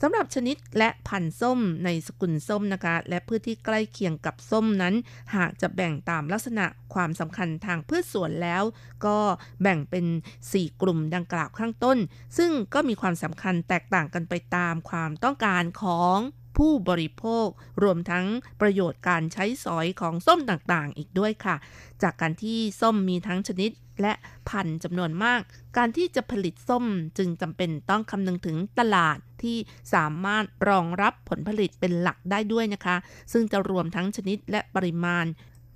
[0.03, 4.95] สำหรับชนิดและพันธุ์ส้มในสกุลส้มนะคะ และพืชที่ใกล้เคียงกับส้มนั้น
[5.37, 8.63] หากจะแบ่งตามลักษณะความสำคัญทางพืชสวนแล้ว
[9.07, 9.19] ก็
[9.63, 10.07] แบ่งเป็น
[10.43, 11.99] 4 กลุ่มดังกล่าวข้างต้น
[12.39, 16.19] ซึ่งก็มีความสำคัญแตกต่างกันไปตามความต้องการของ
[16.57, 17.47] ผู้บริโภค
[17.83, 18.27] รวมทั้ง
[18.61, 21.57] ประโยชน์การใช้สอยของส้มต่างๆ อีกด้วยค่ะ
[22.03, 23.71] จากการที่ส้มมีทั้งชนิด
[24.03, 24.13] และ
[24.49, 25.41] พันธุ์จำนวนมาก
[25.77, 26.85] การที่จะผลิตส้ม
[27.19, 29.57] จึงจำเป็นต้องคำนึงถึงตลาดที่
[29.95, 32.97] สามารถรองรับผลผลิตเป็นหลักได้ด้วยนะคะ
[33.33, 35.27] ซึ่งจะรวมทั้งชนิดและปริมาณ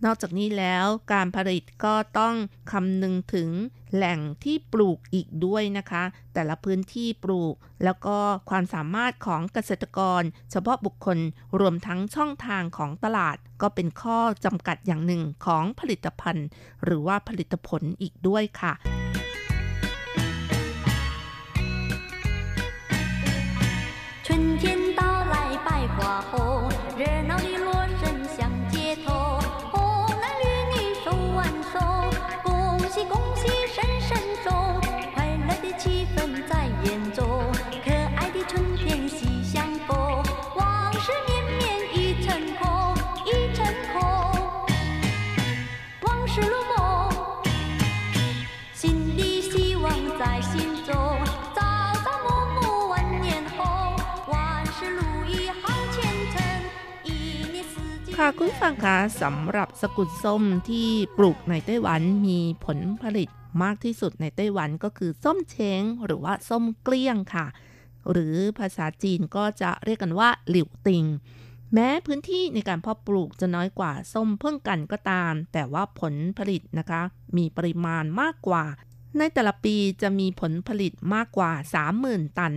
[0.04, 2.34] นอกจากนี้แล้วการผลิตก็ต้อง
[2.72, 3.50] คำนึงถึง
[3.94, 6.02] แหล่งที่ปลูกอีกด้วยนะคะ
[6.34, 8.16] แต่ละพื้นที่ปลูก แล้วก็
[8.50, 11.18] ความสามารถของเกษตรกร เฉพาะบุคคล
[11.60, 16.46] รวมทั้งช่องทางของตลาด ก็เป็นข้อจำกัดอย่างหนึ่งของผลิตภัณฑ์
[16.84, 18.74] หรือว่าผลิตผลอีกด้วยค่ะ
[24.28, 24.77] 春天
[58.30, 63.28] ค่ะคุณฟังคะสำหรับสกุลส้มที่ปลูกในไต้หวันมีผลผลิต
[63.62, 67.46] มากที่สุดในไต้หวันก็คือส้มเช้งหรือว่าส้มเกลี้ยงค่ะ
[68.10, 71.04] หรือภาษาจีนก็จะเรียกกันว่าหลิวติง
[71.74, 77.02] แม้พื้นที่ในการเพาะปลูกจะน้อยกว่าส้มเพิ่งกันก็ตาม แต่ว่าผลผลิตนะคะ
[77.36, 78.64] มีปริมาณมากกว่า
[79.18, 81.52] ในแต่ละปีจะมีผลผลิตมากกว่า
[81.94, 82.54] 30,000 ตัน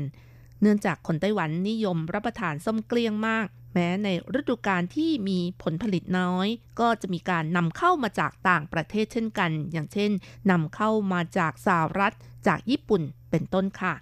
[0.61, 4.07] เนื่องจากคนไต้หวันนิยมรับประทานส้มเกลี้ยงมาก แม้ใน
[4.39, 6.47] ฤดูกาลที่มีผลผลิตน้อย
[6.79, 10.11] ก็จะมีการนำเข้ามาจากต่างประเทศเช่นกัน อย่างเช่น
[10.51, 12.13] นำเข้ามาจากสหรัฐ
[12.47, 13.93] จากญี่ปุ่นเป็นต้นค่ะ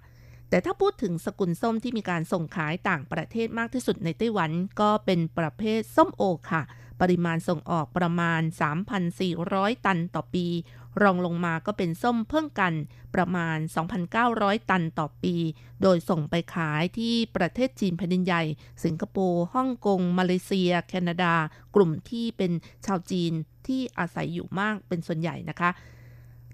[0.48, 4.50] แต่ถ้าพูดถึงสกุลส้มที่มีการส่งขายต่างประเทศมากที่สุดในไต้หวัน
[4.80, 6.62] ก็เป็นประเภทส้มโอค่ะ
[7.00, 8.40] ปริมาณส่งออกประมาณ
[9.12, 10.46] 3,400 ตันต่อปี
[11.02, 12.72] รองลงมาก็เป็นส้มเพิ่งกัน
[13.14, 13.58] ประมาณ
[14.12, 15.34] 2,900 ตันต่อปี
[15.82, 18.42] โดยส่งไปขายที่ประเทศจีนแผ่นดินใหญ่
[18.84, 21.34] สิงคโปร์ฮ่องกง มาเลเซีย แคนาดา
[21.74, 22.52] กลุ่มที่เป็น
[22.86, 23.32] ชาวจีน
[23.66, 25.70] ที่อาศัยอยู่มากเป็นส่วนใหญ่นะคะ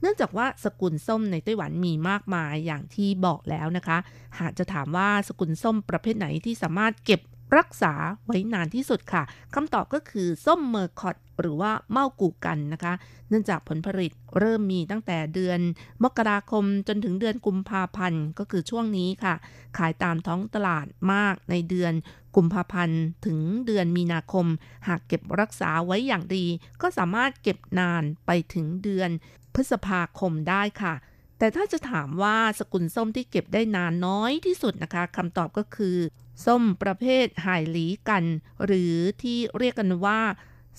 [0.01, 3.99] เนื่องจากว่าสกุลส้มในไต้หวันมีมากมายอย่างที่บอกแล้วนะคะ
[4.41, 7.21] หากจะถามว่าสกุลส้มประเภทไหนที่สามารถเก็บ
[7.57, 7.93] รักษา
[8.25, 9.23] ไว้นานที่สุดค่ะ
[9.55, 12.93] คำตอบก็คือส้มเมอร์คอตหรือว่าเมากูกันนะคะ
[13.29, 15.61] เนื่องจากผลผลิตเริ่มมีตั้งแต่เดือน
[16.05, 19.35] มกราคมจนถึงเดือนกุมภาพันธ์ก็คือช่วงนี้ค่ะ
[19.79, 21.93] ขายตามท้องตลาดมากในเดือน
[22.37, 24.47] กุมภาพันธ์ถึงเดือนมีนาคม
[24.89, 26.47] หากเก็บรักษาไว้อย่างดี
[26.83, 29.11] ก็สามารถเก็บนานไปถึงเดือน
[29.55, 30.95] พฤษภาคมได้ค่ะ
[31.39, 35.97] แต่ถ้าจะถามว่าสกุลส้มที่เก็บได้นานน้อยที่สุดนะคะคำตอบก็คือ
[36.45, 38.25] ส้มประเภทไห่หลีกัน
[38.65, 40.21] หรือที่เรียกกันว่า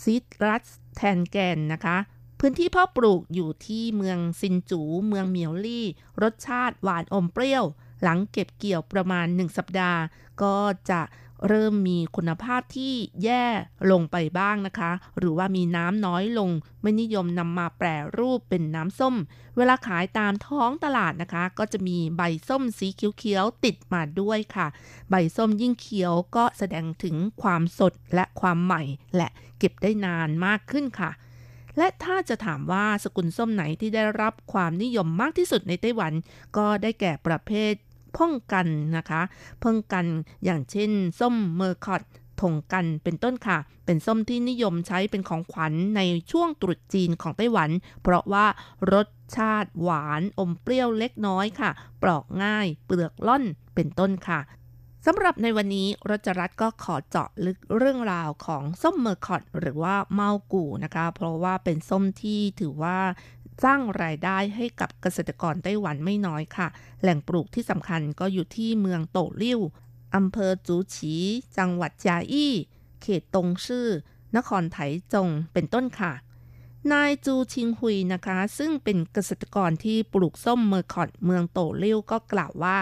[0.03, 1.97] ซิตรัสแทนแกนนะคะ
[2.39, 5.85] พื้นที่เพาะปลูกอยู่ที่เมืองซินจู เมืองเมียวลี่
[6.21, 7.65] รสชาติหวานอมเปรี้ยว
[8.01, 10.01] หลังเก็บเกี่ยวประมาณ 1 สัปดาห์
[10.41, 10.55] ก็
[10.89, 11.01] จะ
[11.47, 13.45] เริ่มมีคุณภาพที่แย่
[13.91, 16.49] ลงไปบ้างนะคะ หรือว่ามีน้ำน้อยลง
[16.81, 19.15] ไม่นิยมนำมาแปรรูปเป็นน้ำส้ม
[19.57, 24.67] เวลาขายตามท้องตลาดนะคะ ก็จะมีใบส้มสีเขียวๆติดมาด้วยค่ะ
[25.09, 28.83] ใบส้มยิ่งเขียวก็แสดงถึงความสดและความใหม่
[29.15, 29.27] และ
[29.59, 31.11] เก็บได้นานมากขึ้นค่ะ
[31.77, 36.13] และถ้าจะถามว่าสกุลส้มไหนที่ได้รับความนิยมมากที่สุดในไต้หวัน
[36.57, 37.73] ก็ได้แก่ประเภท
[38.17, 39.21] พ่องกันนะคะ
[39.63, 40.05] พ่องกัน
[40.45, 42.03] อย่างเช่น ส้มเมอร์คอต
[42.41, 46.01] ถงกันเป็นต้นค่ะ เป็นส้มที่นิยมใช้เป็นของขวัญใน
[46.31, 47.69] ช่วงตรุษจีนของไต้หวัน
[48.01, 48.45] เพราะว่า
[48.93, 49.07] รส
[49.37, 51.71] ชาติหวานอมเปรี้ยวเล็กน้อยค่ะ
[52.03, 53.43] ปอกง่าย เปลือกล่อน
[53.75, 54.39] เป็นต้นค่ะ
[55.05, 62.97] สำหรับในวันนี้รจรัตก็ขอเจาะลึกเรื่องราวของส้มเมอร์คอตหรือว่าเมากูนะคะ เพราะว่าเป็นส้มที่ถือว่า
[63.63, 66.67] สร้างรายได้ให้กับเกษตรกรไต้หวันไม่น้อยค่ะ
[67.01, 69.59] แหล่งปลูกที่สำคัญก็อยู่ที่เมืองโตลิ่ว
[70.15, 71.15] อำเภอจูฉี
[71.57, 72.53] จังหวัดจาอี้
[73.01, 73.87] เขตตงชื่อ
[74.35, 74.77] นครไถ
[75.13, 76.13] จงเป็นต้นค่ะ
[76.91, 82.77] นายจูชิงฮุยนะคะ ซึ่งเป็นเกษตรกรที่ปลูกส้มเมอร์คอตเมืองโตลิ่วก็กล่าวว่า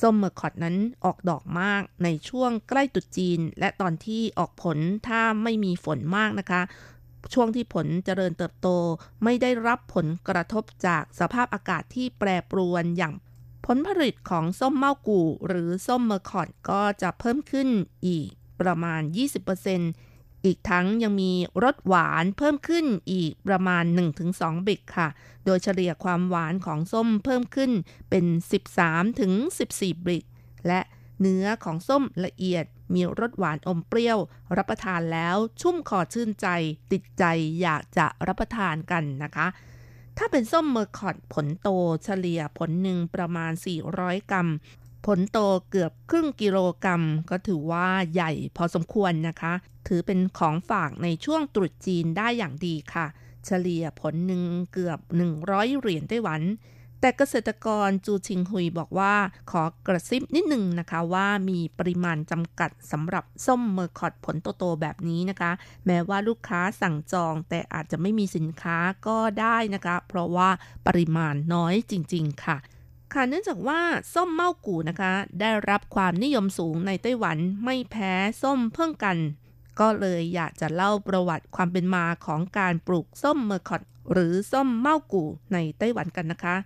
[0.00, 6.62] ส้มเมอร์คอตนั้นออกดอกมากในช่วงใกล้ตรุษจีน และตอนที่ออกผลถ้าไม่มีฝนมากนะคะ
[7.34, 8.68] ช่วงที่ผลเจริญเติบโต
[9.24, 13.14] ไม่ได้รับผลกระทบจากสภาพอากาศที่แปรปรวนอย่าง
[13.66, 17.68] ผลผลิตของส้มเมากู่ หรือส้มเมอร์คอตก็จะเพิ่มขึ้น
[18.06, 18.28] อีก
[18.60, 19.00] ประมาณ
[19.72, 21.32] 20%อีกทั้งยังมี
[21.64, 23.84] รสหวานเพิ่มขึ้นอีกประมาณ
[24.26, 25.08] 1-2 บิกค่ะ
[25.44, 27.70] โดยเฉลี่ยความหวานของส้มเพิ่มขึ้น
[28.10, 28.24] เป็น
[28.96, 30.24] 13-14 บิก
[30.66, 30.80] และ
[31.20, 32.64] เนื้อของส้มละเอียด
[32.94, 34.18] มีรสหวานอมเปรี้ยว
[34.56, 36.46] รับประทานแล้วชุ่มคอชื่นใจ
[36.92, 37.24] ติดใจ
[37.60, 39.46] อยากจะรับประทานกันนะคะ
[40.18, 41.68] ถ้าเป็นส้มเมอร์คอตผลโต
[42.04, 43.52] เฉลี่ยผลหนึ่งประมาณ
[43.90, 44.48] 400 กรัม
[45.06, 45.38] ผลโต
[45.70, 49.52] เกือบครึ่งกิโลกรัม ก็ถือว่าใหญ่พอสมควรนะคะ
[49.88, 53.06] ถือเป็นของฝากในช่วงตรุษจีนได้อย่างดีค่ะ
[53.46, 54.98] เฉลี่ยผลหนึ่งเกือบ
[55.38, 56.42] 100 เหรียญไต้หวัน
[57.00, 59.14] แต่เกษตรกรจูชิงฮุยบอกว่า
[59.50, 65.52] ขอกระซิบนิดหนึ่งนะคะว่ามีปริมาณจำกัดสำหรับส้มเมอร์คอตผลโตๆแบบนี้นะคะ
[65.86, 70.48] แม้ว่าลูกค้าสั่งจองแต่อาจจะไม่มีสินค้าก็ได้นะคะ เพราะว่า
[70.86, 72.56] ปริมาณน้อยจริง ๆ ค่ะ
[73.12, 73.80] ค่ะเนื่องจากว่า
[74.14, 79.16] ส้มเมากู่นะคะ ได้รับความนิยมสูงในไต้หวันไม่แพ้ส้มเพิ่งกัน
[79.80, 83.82] ก็เลยอยากจะเล่าประวัติความเป็นมาของการปลูกส้มเมอร์คอต
[84.12, 86.56] หรือส้มเมากู่ในไต้หวันกันนะคะ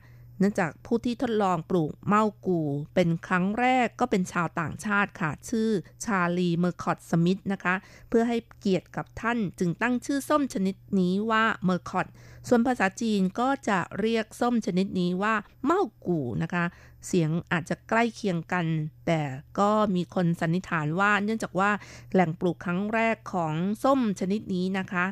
[0.40, 2.60] เนื่องจากผู้ที่ทดลองปลูกเมากู
[2.94, 5.68] เป็นครั้งแรกก็เป็นชาวต่างชาติค่ะ ชื่อ
[6.04, 7.74] ชาลีเมอร์คอตสมิธนะคะ
[8.08, 12.06] เพื่อให้เกียรติกับท่านจึงตั้งชื่อส้มชนิดนี้ว่าเมอร์คอต
[12.48, 15.34] ส่วนภาษาจีนก็จะเรียกส้มชนิดนี้ว่า
[15.64, 16.64] เมากูนะคะ
[17.06, 18.66] เสียงอาจจะใกล้เคียงกัน
[19.06, 19.22] แต่
[19.58, 21.70] ก็มีคนสันนิษฐานว่าเนื่องจากว่า
[22.12, 25.04] แหล่งปลูกครั้งแรกของส้มชนิดนี้นะคะ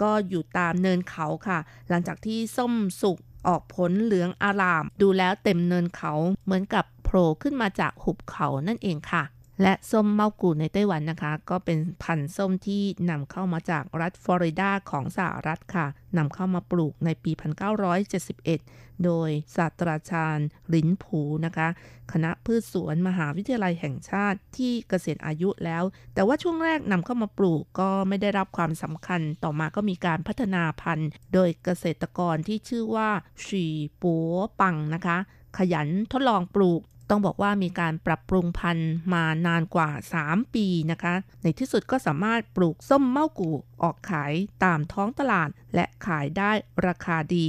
[0.00, 1.58] ก็อยู่ตามเนินเขาค่ะ
[1.88, 3.18] หลังจากที่ส้มสุก
[3.48, 6.12] ออกผลเหลืองอาราม ดูแล้วเต็มเนินเขา
[6.44, 9.22] เหมือนกับโผล่ขึ้นมาจากหุบเขานั่นเองค่ะ
[9.62, 15.86] และส้มเมากูในไต้หวันนะคะ ก็เป็นพันธุ์ส้มที่นำเข้ามาจากรัฐฟลอริดาของสหรัฐค่ะ
[16.16, 17.32] นำเข้ามาปลูกในปี
[18.16, 21.68] 1971 โดยศาสตราจารย์หลินผูนะคะ
[22.12, 25.84] คณะพืชสวนมหาวิทยาลัยแห่งชาติที่เกษียณอายุแล้ว
[26.14, 33.10] แต่ว่าช่วงแรกนำเข้ามาปลูกก็ไม่ได้รับความสำคัญ ต่อมาก็มีการพัฒนาพันธุ์ โดยเกษตรกรที่ชื่อว่า
[33.44, 33.64] ชี
[34.02, 35.18] ปัวปังนะคะ
[35.58, 36.80] ขยันทดลองปลูก
[37.10, 39.90] ต้องบอกว่ามีการปรับปรุงพันธุ์มานานกว่า
[40.22, 43.50] 3 ปีนะคะ ในที่สุดก็สามารถปลูกส้มเมากู
[43.82, 44.32] ออกขาย
[44.64, 46.52] ตามท้องตลาด และขายได้
[46.86, 47.46] ราคาดี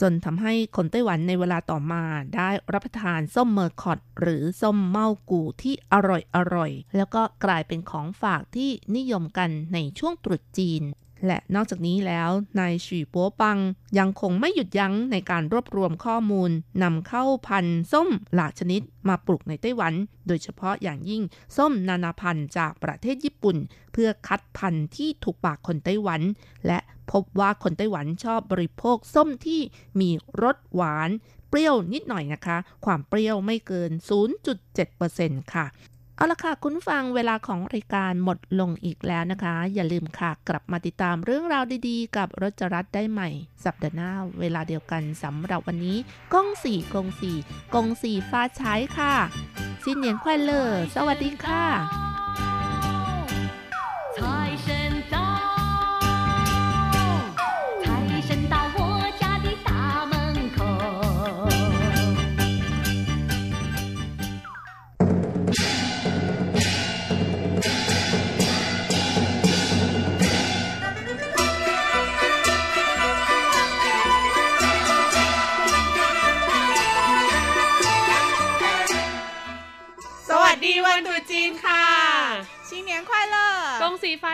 [0.00, 2.04] จนทำให้คนไต้หวันในเวลาต่อมา
[2.36, 10.82] ได้รับประทานส้มเมอร์คอตหรือส้มเมากูที่อร่อยอร่อย แล้วก็กลายเป็นของฝากที่นิยมกันในช่วงตรุษจีน
[11.26, 13.58] และนอกจากนี้แล้วนายฉีปัวปัง
[13.98, 16.50] ยังคงไม่หยุดยั้งในการรวบรวมข้อมูล
[16.82, 19.94] นำเข้าพันธุ์ส้มหลากชนิดมาปลูกในไต้หวัน
[20.26, 21.22] โดยเฉพาะอย่างยิ่ง
[21.56, 23.56] ส้มนานาพันธุ์จากประเทศญี่ปุ่น
[23.92, 26.20] เพื่อคัดพันธุ์ที่ถูกปากคนไต้หวัน
[26.66, 26.78] และ
[27.12, 29.60] พบว่าคนไต้หวันชอบบริโภคส้มที่
[30.00, 30.10] มี
[30.42, 31.10] รสหวาน
[31.48, 33.90] เปรี้ยวนิดหน่อยนะคะ ความเปรี้ยวไม่เกิน
[34.72, 35.66] 0.7%ค่ะ
[36.18, 43.28] เอาละค่ะ คุณฟังเวลาของรายการหมดลงอีกแล้วนะคะ อย่าลืมค่ะ กลับมาติดตามเรื่องราวดีๆ กับรจรัสได้ใหม่
[43.64, 45.96] สัปดาห์หน้า เวลาเดียวกันสำหรับวันนี้
[46.34, 47.36] กองสี่กงสี่
[47.74, 49.14] กงสี่ฟ้าใช้ค่ะ
[49.84, 51.64] สิ้นเหนียนควายเลอสวัสดีค่ะ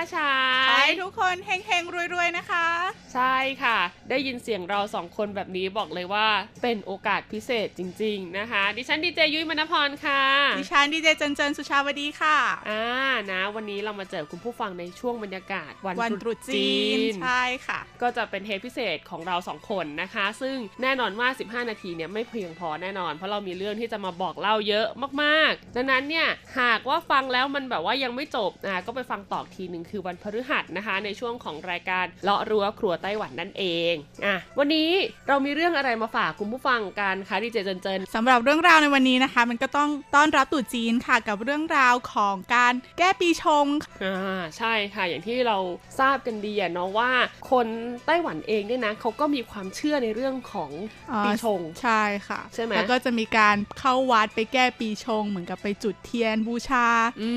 [0.05, 0.33] งสีฟ้าฉา
[0.69, 3.79] ขอให้ยทุกคนเฮงๆรวยๆนะคะ ใช่ค่ะ
[4.11, 6.27] ได้ยินเสียงเราสองคนแบบนี้บอกเลยว่า
[6.63, 10.23] เป็นโอกาสพิเศษจริง ๆนะคะ ดิฉันดีเจยุ้ยมณพรค่ะ
[10.59, 12.39] ดิฉันดีเจเจนเจนสุชาวดีค่ะ
[12.71, 12.85] อ่า
[13.33, 16.75] นะ วันนี้เรามาเจอคุณผู้ฟังในช่วงบรรยากาศวันวันตรุษจี
[17.11, 21.29] นใช่ค่ะ ก็จะเป็นเทปพิเศษของเราสองคนนะคะ ซึ่งแน่นอนว่า
[21.65, 24.87] 15 นาทีเนี่ยไม่เพียงพอแน่นอน เพราะเรามีเรื่องที่จะมาบอกเล่าเยอะ
[25.23, 26.29] มากๆดังนั้นเนี่ย
[26.61, 33.95] หากว่าฟังแล้วมันแบบว่ายังไม่จบนะก็ไปฟังต่ออีกทีหนึ่งคือวันพฤหัสนะคะ ในช่วงของรายการเลาะรั้วครัวไต้หวันนั่นเอง
[34.25, 34.89] อะวันนี้
[35.29, 43.67] เรามีเรื่องอะไรมาฝากคุณผู้ฟังกันคะดีเจเจนเจนสำหรับเรื่องราวในวันนี้นะคะ มันก็ต้องต้อนรับตรุษจีนค่ะกับเรื่องราวของการแก้ปีชง
[44.05, 45.59] อ่าใช่ค่ะอย่างที่เรา
[46.01, 47.11] ทราบกันดีอะเนาะว่า
[47.51, 47.67] คน
[48.07, 50.71] ไต้หวันเองเนี่ยนะเขาก็มีความเชื่อในเรื่องของ
[51.13, 56.87] อ่าปีชงใช่ค่ะใช่ไหมแล้วก็จะมีการเข้าวัดไปแก้ปีชง เหมือนกับไปจุดเทียนบูชา
[57.23, 57.31] อื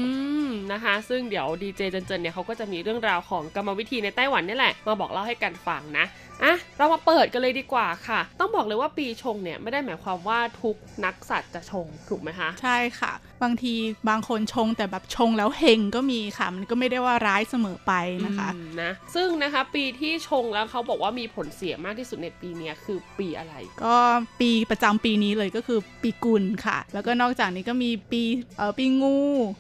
[0.47, 6.05] มนะคะ ซึ่งเดี๋ยวดีเจเจนเจนเนี่ยเขาก็จะมีเรื่องราวของกรรมวิธีในไต้หวันนี่แหละมาบอกเล่าให้กันฟังนะ
[6.43, 13.13] อะเรามาเปิดกันเลยดีกว่าค่ะ ต้องบอกเลยว่าปีชงเนี่ยไม่ได้หมายความว่าทุกนักสัตว์จะชงถูกไหมคะ ใช่ค่ะ
[13.43, 13.73] บางที
[14.09, 17.93] บางคนชงแต่แบบชงแล้วเฮงก็มีค่ะ มันก็ไม่ได้ว่าร้ายเสมอไป
[18.25, 23.95] นะคะอืมนะซึ่งนะคะปีที่ชงแล้วเขาบอกว่ามีผลเสียมากที่สุดในปีเนี้ยคือปีอะไร ก็
[24.39, 28.23] ปีประจำปีนี้เลยก็คือปีกุลค่ะ แล้วก็นอกจากนี้ก็มีปี
[28.57, 29.17] เออปีงู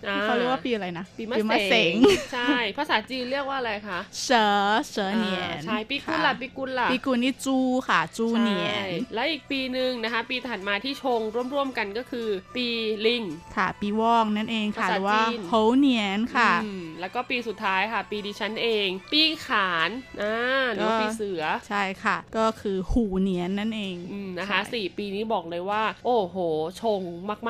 [0.07, 1.95] อ่าที่เขาเรียกว่าปีอะไรนะปีมะมะเสเสงง
[2.33, 4.51] ใช่ ภาษาจีนเรียกว่าอะไรคะเสือ
[4.89, 7.57] เสือเหนียนอ่าใช่ปีกุลค่ะล่ะปีกุลล่ะปีกุลนี่จู
[7.87, 11.21] ค่ะจูเหนียนใช่และอีกปีหนึ่งนะคะ ปีถัดมาที่ชง
[11.53, 12.67] ร่วมๆกันก็คือ ปี
[13.05, 13.23] ลิง
[13.57, 19.89] ค่ะปีว่องนั่นเองค่ะภาษาหรือว่าจีนโฮเหนียนค่ะอืมแล้วก็ปีสุดท้ายค่ะ ปีดิฉันเอง ปีขาน
[20.21, 20.35] อ่า
[20.73, 26.37] หรือว่าก็ปีเสือ ใช่ค่ะ ก็คือหูเหนียนนั่นเองอืมนะคะใช่สี่ปีนี้บอกเลยว่า โอ้โห
[26.81, 27.01] ชง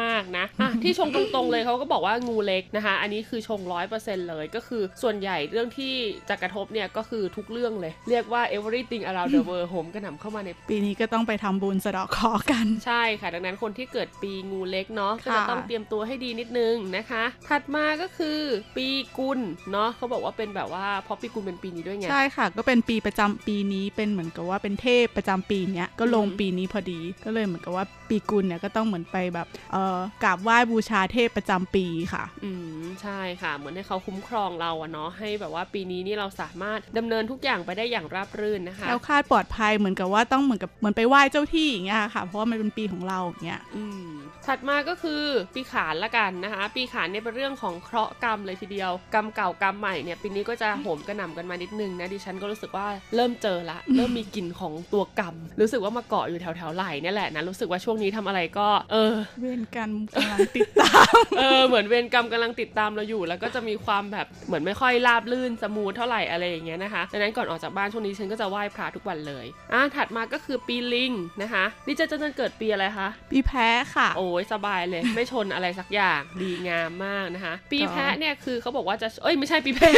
[0.01, 5.93] มากๆนะอะที่ชงตรงๆเลยเขาก็บอกว่างูเล็กนะคะ อันนี้คือชงร้อยเปอร์เซ็นต์เลยก็คือส่วนใหญ่เรื่องที่
[6.29, 18.39] จะกระทบเนี่ยก็คือทุกเรื่องเลย เรียกว่า everything around the world โหมกระหน่ำเข้ามาใน ปีนี้ก็ต้องไปทำบุญสะเดาะเคราะห์กัน ใช่ค่ะ ดังนั้นคนที่เกิดปีงูเล็กเนาะก็ค่ะจะต้องเตรียมตัวให้ดีนิดนึงนะคะ ถัดมาก็คือ
[18.75, 18.87] ปี
[19.17, 19.39] กุล
[19.71, 44.09] เนาะเขาบอกว่าเป็นแบบว่าเพราะปีกุลเป็นปีนี้ด้วยไง ใช่ค่ะ ก็เป็นปีประจำปีนี้เป็นเหมือนกับว่าเป็นเทพประจำปีเนี้ยก็ลงอืมปีนี้พอดี ก็เลยเหมือนกับว่าปีกุลเนี่ยก็ต้องเหมือนไปแบบเอ่อกราบไหว้บูชาเทพประจำปีค่ะ อืมใช่ค่ะ เหมือนให้เขาคุ้มครองเราอะเนาะให้แบบว่าปีนี้นี่เราสามารถดำเนินทุกอย่างไปได้อย่างราบรื่นนะคะแล้วคาดปลอดภัยเหมือนกับว่าต้องเหมือนกับเหมือนไปไหว้เจ้าที่อย่างเงี้ยค่ะ เพราะว่ามันเป็นปีของเราอย่างเงี้ยอืม
[44.47, 45.23] ถัดมาก็คือ
[45.55, 79.91] ปีขานละกันนะคะ ปีขานเนี่ยเป็นเรื่องของเคราะห์กรรมเลยทีเดียว กรรมเก่ากรรมใหม่เนี่ยปีนี้ก็จะโหมกระหน่ำกันมานิดนึงนะดิฉันก็รู้สึกว่าเริ่มเจอละ เริ่มมีกลิ่นของตัวกรรม รู้สึกว่ามาเกาะอยู่แถวแถวๆไหล่เนี่ยแหละนะรู้สึกว่าช่วงนี้ทำอะไรก็ เออ เวรกรรมกำลังติดตามเออเหมือนเวรกรรมกำลังติดตามเราอยู่ แล้วก็จะมีความแบบเหมือนไม่ค่อยราบลื่นสมูทเท่าไหร่อะไรอย่างเงี้ยนะคะดังนั้นก่อนออกจากบ้านช่วงนี้ฉันก็จะไหว้พระทุกวันเลยอะถัดมาก็คือปีลิงนะคะนี่จะจะเกิดปีอะไรคะปีแพ้ค่ะโอ้ยสบายเลย ไม่ชนอะไรสักอย่างดีงามมากนะคะ ปีแพะเนี่ยคือเขาบอกว่าจะเอ้ยไม่ใช่ปีแพะ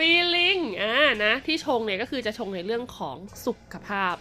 [0.00, 3.16] ปีลิงอ่านะที่ชงเนี่ยก็คือจะชงในเรื่องของ
[3.46, 4.14] สุขภาพ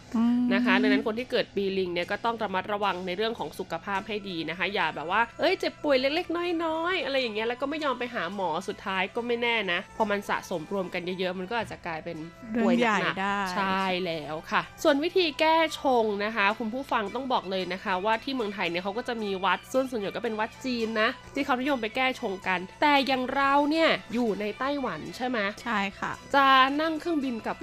[0.53, 12.17] นะคะดังนั้นคนที่เกิดปีลิงเนี่ยก็ต้องระมัดระวังในเรื่องของสุขภาพให้ดีนะคะ อย่าแบบว่าเอ้ยเจ็บป่วยเล็กๆ น้อยๆอะไรอย่างเงี้ยแล้วก็ไม่ยอมไปหาหมอสุดท้ายก็ไม่แน่นะพอมันสะสมรวมกันเยอะๆมันก็อาจจะกลายเป็น
[12.55, 26.45] ป่วยเรื่องใหญ่หนักๆได้ใช่แล้วค่ะ ส่วนวิธีแก้ชงนะคะ คุณผู้ฟังต้องบอกเลยนะคะ ว่าที่เมืองไทยเนี่ยเขาก็จะมีวัดส่วนส่วนใหญ่ก็เป็นวัดจีนนะที่เขานิยมไปแก้ชงกัน แต่อย่างเราเนี่ยอยู่ในไต้หวันใช่ไหมใช่ค่ะ จะ
[26.81, 27.57] นั่งเครื่องบินกลับ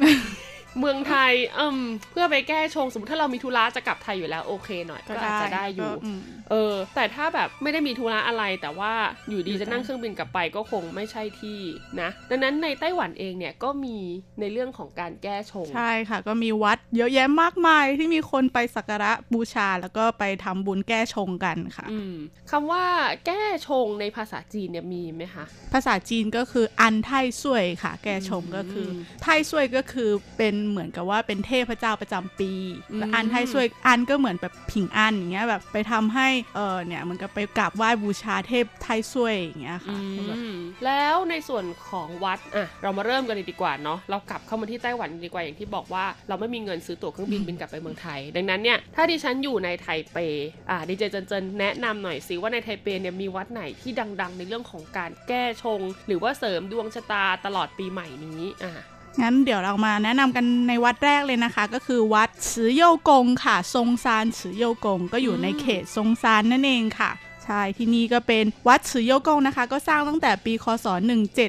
[0.79, 6.21] เมืองไทยเอืมเพื่อไปแก้ชงสมมติถ้าเรามีธุระจะกลับไทยอยู่แล้วโอเคหน่อย ก็อาจจะได้อยู่ก็ม
[6.51, 8.93] เออ แต่ถ้าแบบไม่ได้มีธุระอะไรแต่ว่า
[9.29, 11.61] อยู่ดีอยู่จะนั่งไต้เครื่องบินกลับไปก็คงไม่ใช่ที่
[12.01, 13.97] นะ ดังนั้นในไต้หวันเองเนี่ยก็มี
[14.41, 22.15] ในเรื่องของการแก้ชง ใช่ค่ะ ก็มีวัดเยอะแยะมากมายที่มีคนไปสักการะบูชาแล้วก็ไปทำบุญแก้ชงกันค่ะอืม
[22.51, 22.85] คำว่า
[23.27, 27.11] แก้ชงในภาษาจีนเนี่ยมีไหมคะ ภาษาจีนก็คืออันไท
[27.43, 28.91] ซวยค่ะ แก้ชงก็คืออ
[29.23, 32.51] ไทซวยก็คือเป็นเหมือนกับว่าเป็นเทพเจ้าประจำปี
[32.93, 39.97] อืมแล้วอันไทซวยอันก็เหมือนแบบผิงอันอย่างเงี้ยแบบไปทำให้เออเนี่ยเหมือนกับไปกราบไหว้บูชาเทพไทซวยอย่างเงี้ยค่ะ
[40.27, 40.55] แบบอืม
[40.85, 50.17] แล้วในส่วนของวัดอะเรามาเริ่มกันเลยดีกว่าเนาะเรากลับเข้ามาที่ไต้หวันดีกว่าอย่างที่บอกว่า เราไม่มีเงินซื้อตั๋วเครื่องบินบินกลับไปเมืองไทย ดังนั้นเนี่ยถ้าดิฉันอยู่ในไทเป
[50.71, 58.73] อ่าดีเจเจนเจนแนะนำหน่อยสิว่าในไทเปเนี่ยมีวัดไหนที่ดัง ๆ ในเรื่องของการแก้ชง หรือว่าเสริมดวงชะตาตลอดปีใหม่นี้อะ
[59.23, 67.11] งั้นเดี๋ยวเรามาแนะนำกันในวัดแรกเลยนะคะ ก็คือวัดฉือโยกงค่ะ ทรงซานฉือโยกง ก็อยู่ในเขตทรงซานนั่นเองค่ะ
[67.47, 70.87] ใช่ ที่นี่ก็เป็นวัดสือโยกงนะคะ ก็สร้างตั้งแต่ปีคศ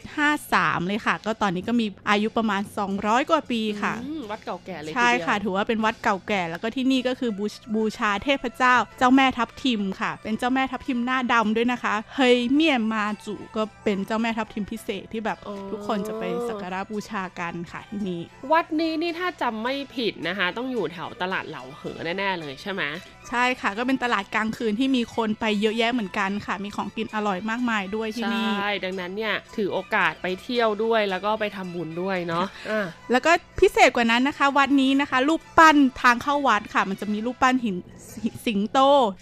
[0.08, 2.62] 1753 เลยค่ะ ก็ตอนนี้ก็มีอายุประมาณ
[2.96, 18.22] 200 กว่าปีค่ะอืมวัดเก่าแก่เลยใช่ทีเดียวค่ะ ถือว่าเป็นวัดเก่าแก่ แล้วก็ที่นี่ก็คือบูชบูชาเทพเจ้า เจ้าแม่ทับทิมค่ะ เป็นเจ้าแม่ทับทิมหน้าดำด้วยนะคะ เฮยเมียนมาจุก็เป็นเจ้าแม่ทับทิมพิเศษที่แบบอ๋อทุกคนจะไปสักการะบูชากันค่ะที่นี่
[18.52, 22.84] วัดนี้นี่ถ้าจำไม่ผิดนะคะ ต้องอยู่แถวตลาดเหลาเหอแน่ๆเลยใช่ไหม
[23.30, 37.78] ใช่ค่ะ ก็เป็นตลาดกลางคืนที่มีคนไปเยอะแยะเหมือนกันค่ะ มีของกินอร่อยมากมายด้วยที่ใชนี่่ดังนั้นเนี่ยถือโอกาสไปเที่ยวด้วยแล้วก็ไปทำบุญด้วยเนาะอะแล้วก็พิเศษกว่านั้นนะคะ วัดนี้นะคะ รูปปั้นทางเข้าวัดค่ะ มันจะมีรูปปั้นหิน
[38.24, 38.80] หิสิงโต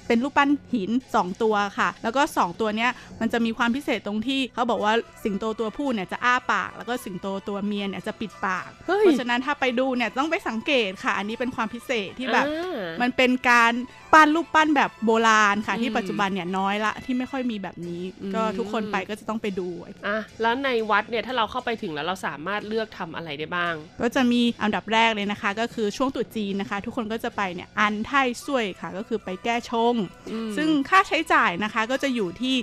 [0.08, 2.92] เป็นรูปปั้นหิน 2 ตัวค่ะ แล้วก็ 2 ตัวเนี้ย
[3.22, 4.94] มันจะมีความพิเศษตรงที่เขาบอกว่า
[5.24, 13.74] สิงโตตัวผู้เนี่ยจะอ้าปาก แล้วก็สิงโตตัวเมียเนี่ยจะปิดปากเฮ้ยเพราะฉะนั้นถ้าไปดูเนี่ยต้องไปสังเกตค่ะ อันนี้เป็นความพิเศษที่แบบอ่ามันเป็นการ
[14.16, 28.12] ปั้นรูปปั้นแบบโบราณค่ะอืมที่ปัจจุบันเนี่ยน้อยละที่ไม่ค่อยมีแบบนี้อืมก็ทุกคนไปก็จะต้องไปดูอะแล้วในวัดเนี่ยถ้าเราเข้าไปถึงแล้วเราสามารถเลือกทำอะไรได้บ้าง ก็จะมีอันดับแรกเลยนะคะ ก็คือช่วงตรุษจีนนะคะ ทุกคนก็จะไปเนี่ยอันไท
[28.46, 29.96] ซุยค่ะ ก็คือไปแก้ชง
[30.32, 32.56] อืมซึ่งค่าใช้จ่ายนะคะก็จะอยู่ที่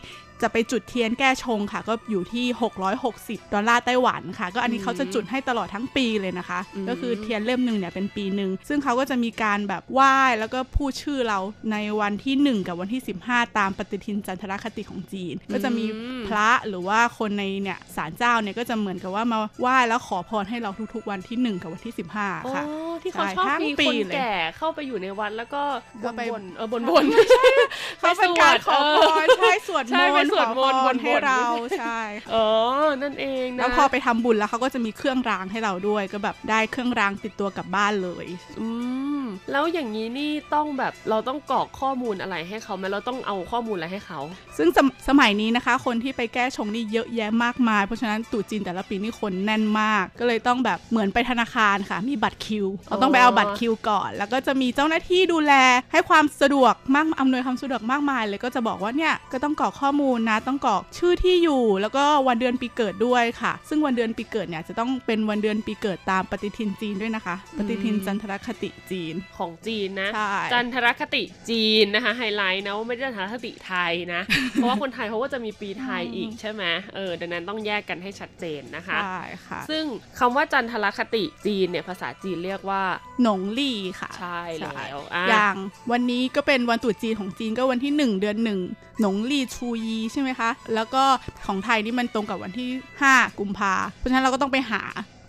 [0.43, 2.45] จะไปจุดเทียนแก้ชงค่ะ ก็อยู่ที่
[3.01, 11.38] 660 ดอลลาร์ไต้หวันค่ะ ก็อันนี้เขาจะจุดให้ตลอดทั้งปีเลยนะคะอืมก็คือเทียนเล่มหนึ่งเนี่ยเป็นปีหนึ่งซึ่งเขาก็จะมีการแบบไหว้แล้วก็พูดชื่อเรา
[11.72, 15.86] ในวันที่ 1 กับวันที่ 15 ตามปฏิทินจันทรคติของจีน ก็จะมี
[16.28, 22.64] พระหรือว่าคนในเนี่ยศาลเจ้าเนี่ยก็จะเหมือนกับว่ามาไหว้แล้วขอพรให้เราทุกๆวันที่ 1 กับวันที่ 15อ๋อค่ะ
[23.03, 25.62] ที่เขาใช่ชอบทั้งมีปีคนเลยแก่เข้าไปอยู่ในวัดแล้วก็
[26.05, 27.05] บก็นไปบนๆเออบนบน
[28.01, 31.43] เขาเป็นการขอพรใช่สวดใช่มไปนต์สขวอดพมนต์รบนๆให้เรา
[31.78, 32.01] ใช่
[32.35, 32.47] อ๋อ
[33.03, 38.26] นั่นเองนะแล้วพอไปทำบุญแล้วเขาก็จะมีเครื่องรางให้เราด้วย ก็แบบได้เครื่องรางติดตัวกลับบ้านเลย
[38.61, 38.68] อื
[39.20, 39.22] ม
[39.53, 44.20] แล้วอย่างนี้นี่ต้องแบบเราต้องกรอกข้อมูลอะไรให้เขาไหมเราต้องเอาข้อมูลอะไรให้เขา
[44.57, 55.53] ซึ่งสมสมัยนี้นะคะ คนที่ไปแก้ชงนี่เยอะแยะมากมาย เพราะฉะนั้นตรุษจีนแต่ละปีนี่คนแน่นมาก ก็เลยต้องแบบเหมือนไปธนาคารค่ะ มีบัตรคิวเราต้องไปเอาบัตรคิวก่อน แล้วก็จะมีเจ้าหน้าที่ดูแล
[55.93, 76.64] ให้ความสะดวกมากอำนวยความสะดวกมากมายเลยก็จะบอกว่าเนี่ยก็ต้องกรอกข้อมูลนะต้องกรอกชื่อที่อยู่ แล้วก็วันเดือนปีเกิดด้วยค่ะ ซึ่งวันเดือนปีเกิดเนี่ยจะต้องเป็นวันเดือนปีเกิดตามปฏิทินจีนด้วยนะคะ ปฏิทินจันทรคติจีนของจีนนะใช่จันทรคติจีนนะคะไฮไลท์นะว่าไม่ได้จันทรคติไทยนะ เพราะว่าคนไทยเขาก็จะมีปีไทยอีกใช่ไหม
[76.95, 79.85] เออดังนั้นต้องแยกกันให้ชัดเจนนะคะใช่ค่ะ ซึ่ง
[80.18, 82.83] คำว่าจันทรคติจีนเนี่ยภาษาจีนเรียกว่า
[83.23, 85.57] หนงลี่ค่ะ ใช่แล้วอะอย่าง
[85.93, 91.05] วันนี้ก็เป็นวันตรุษจีนของจีนก็วันที่ 1 เดือน1 หนงลี่ชูยีใช่ไหมคะ แล้วก็
[91.47, 92.69] ของไทยนี่มันตรงกับวันที่
[93.05, 94.83] 5 กุมภาเพราะฉะนั้นเราก็ต้องไปหา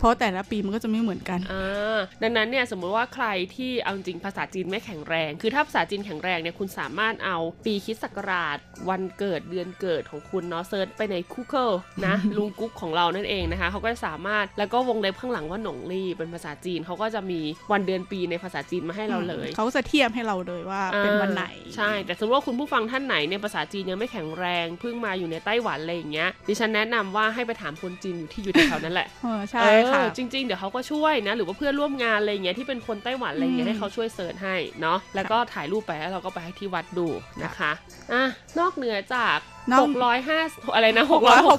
[0.04, 11.74] ราะแต่ละปีมันก็จะไม่เหมือนกันอ่าดังนั้นเนี่ยสมมุติว่าใครที่เอาจริงภาษาจีนไม่แข็งแรง คือถ้าภาษาจีนแข็งแรงเนี่ยคุณสามารถเอาปีคริดศักราช วันเกิดเดือนเกิดของคุณเนาะเซิร์ชไปใน Google
[12.06, 17.40] นะลุงกุ๊กของเรานั่นเองนะคะเขาก็จะสามารถแล้วก็วงเล็บข้างหลังว่าหนงลี่เป็นภาษาจีนเขาก็จะมี
[17.72, 21.44] วันเดือนปีในภาษาจีนมาให้เราเลย เขาก็จะเทียบให้เราเลยว่าเป็นวันไหน
[21.76, 29.62] ใช่ แต่สมมติว่าคุณผู้ฟังท่านไหนเนี่ยภาษาจีนยังไม่แข็งแรงเพิ่งมาอยู่ในไต้หวันอะไรอย่างเงี้ยดิฉันแนะนำว่าให้ไปถามคนจีนอยู่ที่อยู่แถวๆนั้นแหละเออใช่
[29.94, 37.06] ค่ะเออจริง ๆ เดี๋ยวเขาก็ช่วยนะ หรือว่าเพื่อนร่วมงานอะไรอย่างเงี้ยที่เป็นคนไต้หวันอะไรอย่างเงี้ยอืมให้เขาช่วยเสิร์ชให้เนาะแล้วก็ถ่ายรูปไปแล้วเราก็ไปให้ที่วัดดู
[37.44, 37.72] นะคะ
[38.12, 38.24] อะ
[38.58, 39.38] นอกเหนือจาก
[39.72, 39.88] นอก
[40.30, 41.04] 650อะไรนะ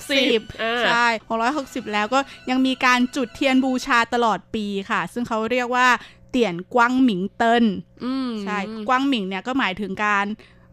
[0.03, 1.07] 660อ่าใช่
[1.49, 2.19] 660แล้วก็
[2.49, 5.87] ยังมีการจุดเทียนบูชาตลอดปีค่ะ ซึ่งเขาเรียกว่า
[6.29, 7.63] เตี่ยนกวางหมิงเติน
[8.05, 8.57] อืมใช่
[8.87, 10.25] กวางหมิงเนี่ยก็หมายถึงการ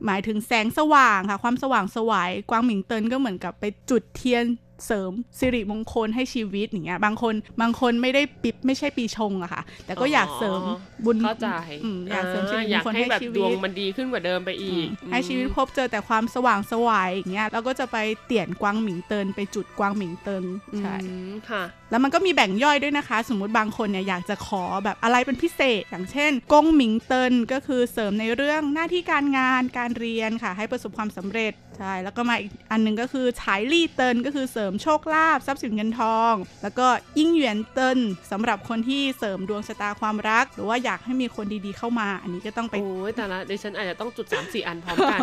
[0.06, 4.44] หมายถึงแสงสว่างค่ะ ความสว่างสวายกวางหมิงเตินก็เหมือนกับไปจุดเทียน
[4.86, 10.62] เสริมสิริมงคลให้ชีวิตอย่างเงี้ยบางคนบางคนไม่ได้ปิดไม่ใช่ปีชงอะค่ะ แต่ก็อยากเสริม
[11.04, 11.48] บุญเข้าใจ
[11.84, 20.44] อืมอยากเสริมสิริมอยางกคลให้ให้แบบชีดวิวงตมันดีขึ้นกว่าเดิมไปอีก ให้ชีวิตพบเจอแต่ความสว่างสวายอย่างเงี้ยแล้วก็จะไปเตี่ยนกวางหมิงเตินไปจุดกวางหมิงเติน
[20.78, 36.86] ใช่อืมค่ะแล้วมันก็มีแบ่งย่อยด้วยนะคะ สมมุติบางคนเนี่ยอยากจะขอแบบอะไรเป็นพิเศษ อย่างเช่นกงหมิงเตินก็คือเสริมในเรื่องหน้าที่การงานการเรียนค่ะ ให้ประสบความสำเร็จใช่ แล้วก็มาอีกอันหนึงก็คือฉายลี่เตินก็คือเสริมโชคลาภทรัพย์สินเงินทอง แล้วก็
[37.18, 37.98] ยิ่งเหวียนเติน
[38.30, 45.20] สำหรับคนที่เสริมดวงชะตาความรัก หรือว่าอยากให้มีคนดีๆเข้ามา อันนี้ก็ต้องไปโอ้ยแต่ละดิฉันอาจจะต้องจุด3 4อันพร้อมกัน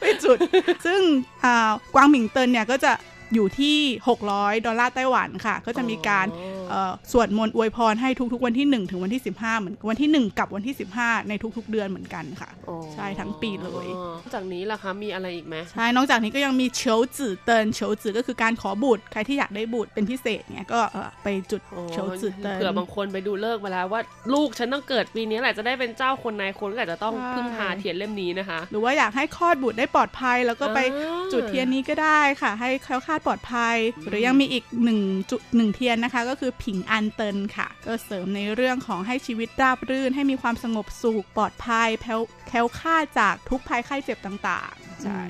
[0.00, 0.38] ไปจุด
[0.86, 1.00] ซึ่ง
[1.44, 2.92] อ่ากวางหมิงเตินเนี่ยก็จะ
[3.34, 3.78] อยู่ที่
[4.20, 6.63] 600 ดอลลาร์ไต้หวันค่ะ ก็จะมีการอ๋อเออ่อ
[7.12, 24.00] สวดมนต์อวยพรให้ทุกๆ วันที่ 1 ถึงวันที่ 15 เหมือนวันที่ 1 กับวันที่ 15 ในทุกๆ เดือนเหมือนกันค่ะอ๋อใช่ทั้งปีเลยอ๋อนอกจากนี้ล่ะคะมีอะไรอีกไหมใช่นอกจากนี้ก็ยังมีเฉียวจื่อเตินเฉียวจื่อก็คือการขอบุตรใครที่อยากได้บุตรเป็นพิเศษเนี่ยก็เอ่อไปจุดโอ้เฉียวจื่อเตินเผื่อบางคนไปดูเลิกษ์มาแล้วว่า
[24.34, 33.76] ลูกฉันต้องเกิดปีนี้แหละจะได้เป็นเจ้าคนนายคนก็อาจจะต้องใช่พึ่งพาเทียนเล่มนี้นะคะ หรือว่าอยากให้คลอดบุตรได้ปลอดภัย แล้วก็ไปอ่าจุดเทียนนี้ก็ได้ค่ะ ให้แคล้วคลาดปลอดภัย
[34.08, 35.00] หรือยังมีอีกหนึ่ง
[35.30, 45.22] จุดหนึ่งเทียนนะคะ ก็คือผิงอันเตินค่ะ ก็เสริมในเรื่องของให้ชีวิตราบรื่น ให้มีความสงบสุขปลอดภัยแคล้วแคล้วคลาจากทุกภัยไข้เจ็บต่างๆใช่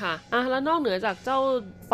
[0.00, 1.38] ค่ะอะ แล้วนอกเหนือจากเจ้า
[1.88, 1.92] ไฟ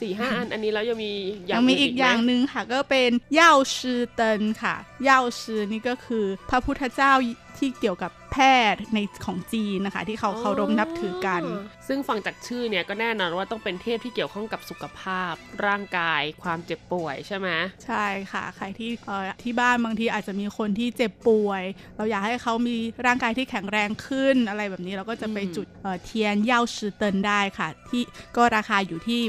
[0.00, 1.12] สี่ห้าอันอันนี้แล้วยังมี
[1.46, 7.12] อย่างยังมีอีกอย่างหนึ่งค่ะ ก็เป็นเย่าชือเตินค่ะเย่าชือนี่ก็คือพระพุทธเจ้า
[7.58, 8.38] ที่เกี่ยวกับ แพ
[8.72, 11.42] ทย์ในของจีนนะคะ ที่เขาเคารพนับถือกัน
[11.88, 15.32] ซึ่งฟังจากชื่อเนี่ยก็แน่นอนว่าต้องเป็นเทพที่เกี่ยวข้องกับสุขภาพ
[15.66, 17.48] ร่างกาย ความเจ็บป่วยใช่ไหม
[17.86, 21.62] ใช่ค่ะ ใครที่เอ่อที่บ้านบางทีอาจจะมีคนที่เจ็บป่วย
[21.96, 22.76] เราอยากให้เขามี
[23.06, 28.02] ร่างกายที่แข็งแรงขึ้นอะไรแบบนี้เราก็จะไปอืมจุดเอ่อเทียนเย่าชื่อเตินได้ค่ะ ที่
[28.36, 29.20] ก็ราคาอยู่ที่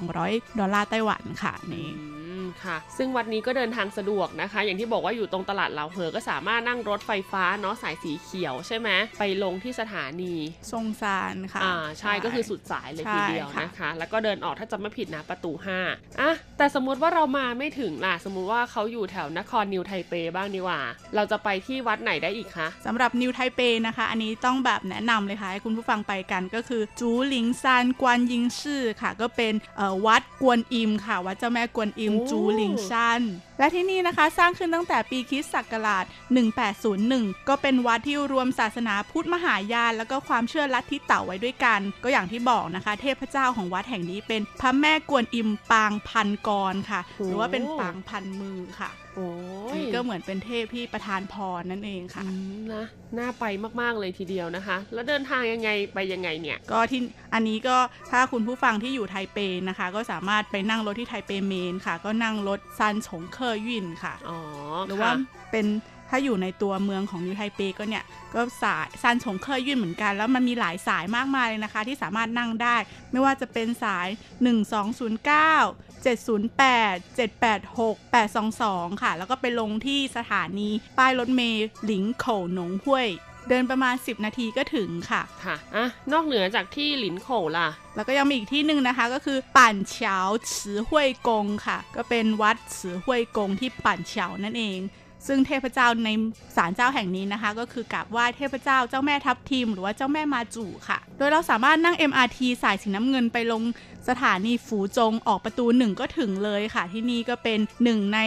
[0.00, 8.88] 1,200ดอลลาร์ไต้หวันค่ะนี่อื มค่ะ ซึ่งวัดนี้ก็เดินทางสะดวกนะคะ อย่างที่บอกว่าอยู่ตรงตลาดเหลาเหอก็สามารถนั่งรถไฟฟ้าเนาะสายสีเขียวใช่ไหม
[9.18, 10.34] ไปลงที่สถานี
[10.72, 15.52] ทรงซานค่ะอ่าใช่ก็คือสุดสายเลยทีเดียวใช่ค่ะนะคะ แล้วก็เดินออกถ้าจำไม่ผิดนะประตู
[15.86, 20.80] 5อะแต่สมมุติว่าเรามาไม่ถึงล่ะสมมุติว่าเขาอยู่แถวนครนิวไทเปบ้างดีกว่า
[21.14, 33.22] เราจะไปที่วัดไหนได้อีกคะสำหรับนิวไทเปนะคะ อันนี้ต้องแบบแนะนำเลยค่ะให้คุณผู้ฟังไปกันก็คือจูหลิงซานกวนยิงชื่อค่ะ ก็เป็นเอ่อวัดกวนอิมค่ะวัดเจ้าแม่กวนอิมโอ้จูหลิงซาน
[33.58, 36.04] และที่นี่นะคะสร้างขึ้นตั้งแต่ปีคริสต์ศักราช
[36.76, 49.30] 1801 ก็เป็นวัดที่รวมศาสนาพุทธมหายาน แล้วก็ความเชื่อลัทธิเต่าไว้ด้วยกัน ก็อย่างที่บอกนะคะ เทพเจ้าของวัดแห่งนี้เป็นพระแม่กวนอิมปางพันกรค่ะ หรือว่าเป็นปางพันมือค่ะ โอ้
[49.76, 52.84] ยนี่ก็เหมือนเป็นเทพที่ประทานพรนั่นเองค่ะอืมนะ
[53.18, 53.44] น่าไป
[53.80, 57.00] มากๆเลยทีเดียวนะคะ แล้วเดินทางยังไงไปยังไงเนี่ย ก็ที่
[57.34, 57.76] อันนี้ก็
[58.10, 59.38] ถ้าคุณผู้ฟังที่อยู่ไทเป
[59.68, 64.38] นะคะ ก็สามารถไปนั่งรถที่ไทเป Main ค่ะ ก็นั่งรถซันฉงเคอร์ยินค่ะอ๋อ
[64.86, 65.16] หรือว่าค่ะ
[65.52, 65.66] เป็น
[66.14, 68.04] ถ้าอยู่ในตัวเมืองของนิวไทเปก็เนี่ย
[68.34, 72.76] ก็สายซันฉงเคอร์ยินเหมือนกัน แล้วมันมีหลายสายมากมายเลยนะคะ ที่สามารถนั่งได้
[73.12, 74.08] ไม่ว่าจะเป็นสาย
[74.82, 83.08] 1209 708 786 822 ค่ะ แล้วก็ไปลงที่สถานีป้ายรถเมล์หลิงโขวหนงห้วย
[83.48, 90.18] เดินประมาณ 10 นาทีก็ถึงค่ะ ค่ะ อะ นอกเหนือจากที่หลินโขวล่ะ แล้วก็ยังมีอีกที่หนึ่งนะคะก็คือปั่นเฉา
[90.52, 94.80] ฉือห้วยกงค่ะ ก็เป็นวัดฉือห้วยกงที่ปั่นเฉานั่นเอง
[95.26, 96.08] ซึ่งเทพเจ้าใน
[96.56, 103.62] ศาลเจ้าแห่งนี้นะคะ ก็คือกราบไหว้เทพเจ้าเจ้าแม่ทับทิมหรือว่าเจ้าแม่มาจูค่ะ โดยเราสามารถนั่ง MRT สายสีน้ำเงินไปลง
[104.08, 108.18] สถานีฝูจงออกประตูหนึ่งก็ถึงเลยค่ะ ที่นี่ก็เป็นหนึ่งใน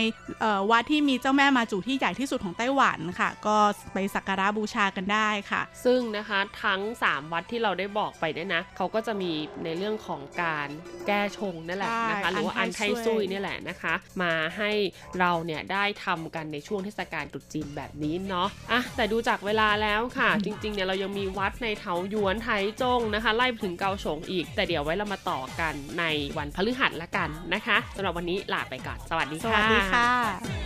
[0.42, 3.58] เอ่อวัดที่มีเจ้าแม่มาจูที่ใหญ่ที่สุดของไต้หวันค่ะ ก็
[3.94, 9.32] ไปสักการะบูชากันได้ค่ะ ซึ่งนะคะทั้ง 3 วัดที่เราได้บอกไปเนี่ยนะเขาก็จะมี
[9.64, 10.68] ในเรื่องของการ
[11.08, 14.72] แก้ชงนั่นแหละนะคะใช่หรือว่าอัอันนไทไทซุซุยยเนี่ยแหละนะคะ มาให้
[15.20, 22.50] เราเนี่ยได้ทำกันในช่วงเทศกาลตรุษจีนแบบนี้เนาะอะแต่ดูจากเวลาแล้วค่ะ จริงๆเนี่ยเรายังมีวัดในเถาหยวนไถ
[22.82, 25.65] จงนะคะ ไล่ไปถึงเกาฉงอีก แต่เดี๋ยวไว้เรามาต่อกัน
[26.00, 26.04] ใน
[26.38, 30.65] วันพฤหัสละกันนะคะสำหรับวันนี้ลาไปก่อน สวัสดีค่ะวัสดีค่ะ